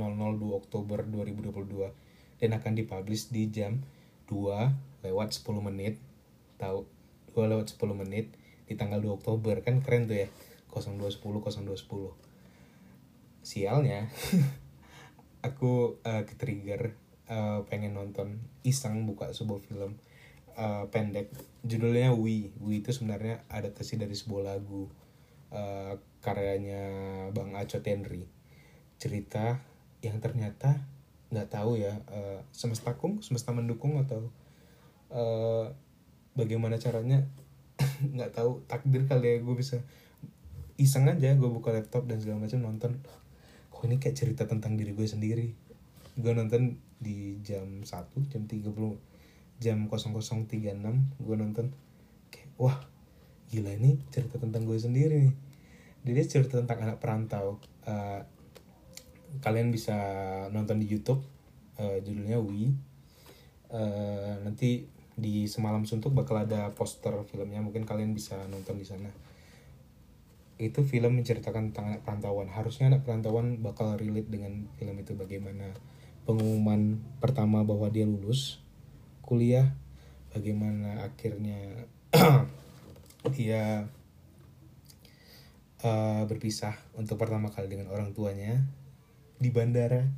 [0.49, 3.85] Oktober 2022 dan akan dipublish di jam
[4.25, 6.01] 2 lewat 10 menit
[6.57, 6.89] tahu
[7.37, 8.33] 2 lewat 10 menit
[8.65, 9.61] di tanggal 2 Oktober.
[9.61, 10.27] Kan keren tuh ya
[10.73, 12.31] 0210 0210
[13.41, 14.05] sialnya
[15.47, 16.93] aku uh, ke trigger
[17.25, 19.97] uh, pengen nonton iseng buka sebuah film
[20.57, 21.29] uh, pendek.
[21.61, 24.89] Judulnya We We itu sebenarnya adaptasi dari sebuah lagu
[25.51, 25.93] uh,
[26.23, 26.83] karyanya
[27.35, 28.25] Bang Aco Tenri.
[28.97, 29.59] Cerita
[30.01, 30.81] yang ternyata
[31.31, 34.27] nggak tahu ya uh, semesta kung semesta mendukung atau
[35.13, 35.71] uh,
[36.35, 37.23] bagaimana caranya?
[38.15, 39.79] Nggak tahu takdir kali ya gue bisa
[40.75, 42.99] iseng aja gue buka laptop dan segala macam nonton.
[43.71, 45.55] Kok ini kayak cerita tentang diri gue sendiri?
[46.19, 47.87] Gue nonton di jam 1
[48.29, 48.67] jam 30
[49.61, 50.51] jam 0036
[51.21, 51.71] gue nonton.
[52.33, 52.90] Kayak wah
[53.51, 55.35] gila ini cerita tentang gue sendiri nih.
[56.07, 57.59] Jadi cerita tentang anak perantau.
[57.83, 58.23] Uh,
[59.43, 59.95] kalian bisa
[60.51, 61.23] nonton di YouTube
[61.79, 62.75] uh, judulnya Wi
[63.71, 64.83] uh, nanti
[65.15, 69.11] di semalam suntuk bakal ada poster filmnya mungkin kalian bisa nonton di sana.
[70.61, 72.47] Itu film menceritakan tentang anak perantauan.
[72.47, 75.73] Harusnya anak perantauan bakal relate dengan film itu bagaimana
[76.23, 78.61] pengumuman pertama bahwa dia lulus
[79.25, 79.73] kuliah
[80.31, 81.89] bagaimana akhirnya
[83.29, 83.85] dia
[85.85, 88.65] uh, berpisah untuk pertama kali dengan orang tuanya
[89.37, 90.09] di bandara.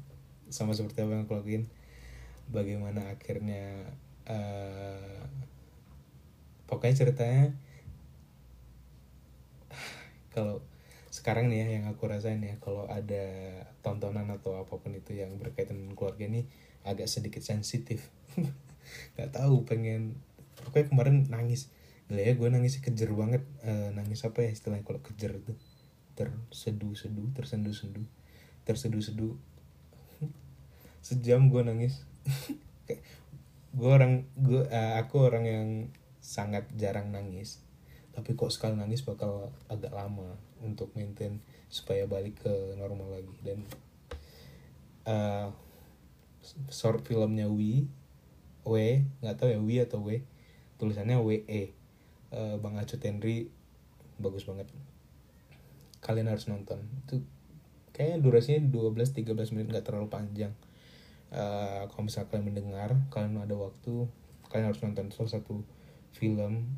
[0.47, 1.41] Sama seperti apa yang aku
[2.51, 3.91] bagaimana akhirnya
[4.29, 5.23] uh,
[6.67, 7.45] pokoknya ceritanya
[10.33, 10.61] kalau
[11.13, 13.25] sekarang nih ya yang aku rasain ya kalau ada
[13.85, 16.49] tontonan atau apa pun itu yang berkaitan dengan keluarga ini
[16.83, 18.09] agak sedikit sensitif.
[19.15, 20.17] Nggak tahu pengen
[20.57, 21.69] pokoknya kemarin nangis
[22.19, 23.41] ya gue nangis kejer banget.
[23.63, 25.53] Uh, nangis apa ya istilahnya kalau kejer itu?
[26.13, 28.05] Terseduh-seduh tersenduh-senduh
[28.63, 29.35] terseduh-seduh
[31.07, 32.03] sejam gue nangis.
[33.73, 35.69] Gue orang gue uh, aku orang yang
[36.21, 37.57] sangat jarang nangis.
[38.13, 41.41] Tapi kok sekali nangis bakal agak lama untuk maintain
[41.73, 43.33] supaya balik ke normal lagi.
[43.41, 43.65] Dan
[45.09, 45.49] uh,
[46.69, 47.89] short filmnya Wi
[48.63, 50.21] W nggak tahu ya Wi atau W?
[50.77, 51.82] Tulisannya W E
[52.33, 53.47] uh, Bang Acu Tenri
[54.17, 54.67] bagus banget.
[56.03, 56.83] Kalian harus nonton.
[57.05, 57.23] Itu
[57.93, 60.51] kayaknya durasinya 12-13 menit nggak terlalu panjang.
[61.33, 64.05] Uh, kalau misalnya kalian mendengar kalian ada waktu
[64.53, 65.65] kalian harus nonton salah satu
[66.13, 66.77] film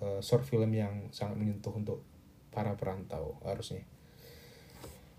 [0.00, 2.00] uh, short film yang sangat menyentuh untuk
[2.48, 3.84] para perantau harusnya.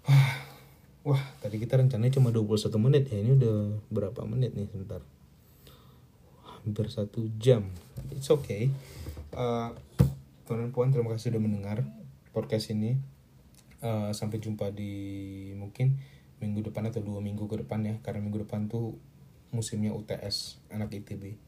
[1.07, 3.21] Wah tadi kita rencananya cuma 21 menit ya.
[3.21, 3.57] Ini udah
[3.93, 5.01] berapa menit nih sebentar?
[6.65, 7.69] Hampir satu jam.
[8.09, 8.73] It's okay
[9.39, 9.71] uh,
[10.43, 11.87] teman puan terima kasih sudah mendengar
[12.35, 12.99] podcast ini.
[13.79, 14.91] Uh, sampai jumpa di
[15.55, 16.03] mungkin
[16.43, 18.99] minggu depan atau dua minggu ke depan ya karena minggu depan tuh
[19.55, 21.39] musimnya UTS anak ITB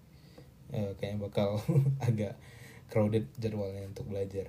[0.71, 1.59] uh, eh, kayaknya bakal
[2.07, 2.39] agak
[2.87, 4.47] crowded jadwalnya untuk belajar.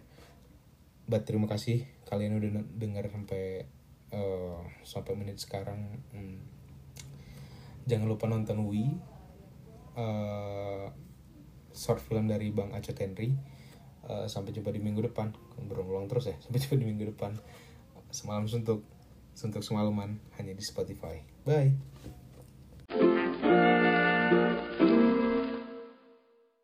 [1.11, 3.67] But terima kasih kalian udah dengar sampai
[4.15, 5.99] uh, sampai menit sekarang.
[6.15, 6.39] Hmm.
[7.83, 8.95] jangan lupa nonton Wi
[9.99, 10.87] uh,
[11.75, 13.35] short film dari Bang Aceh Henry.
[14.03, 15.33] Uh, sampai jumpa di minggu depan.
[15.59, 16.37] Berulang-ulang terus ya.
[16.45, 17.33] Sampai jumpa di minggu depan.
[18.13, 18.85] Semalam suntuk.
[19.33, 21.25] Suntuk semalaman hanya di Spotify.
[21.49, 21.73] Bye.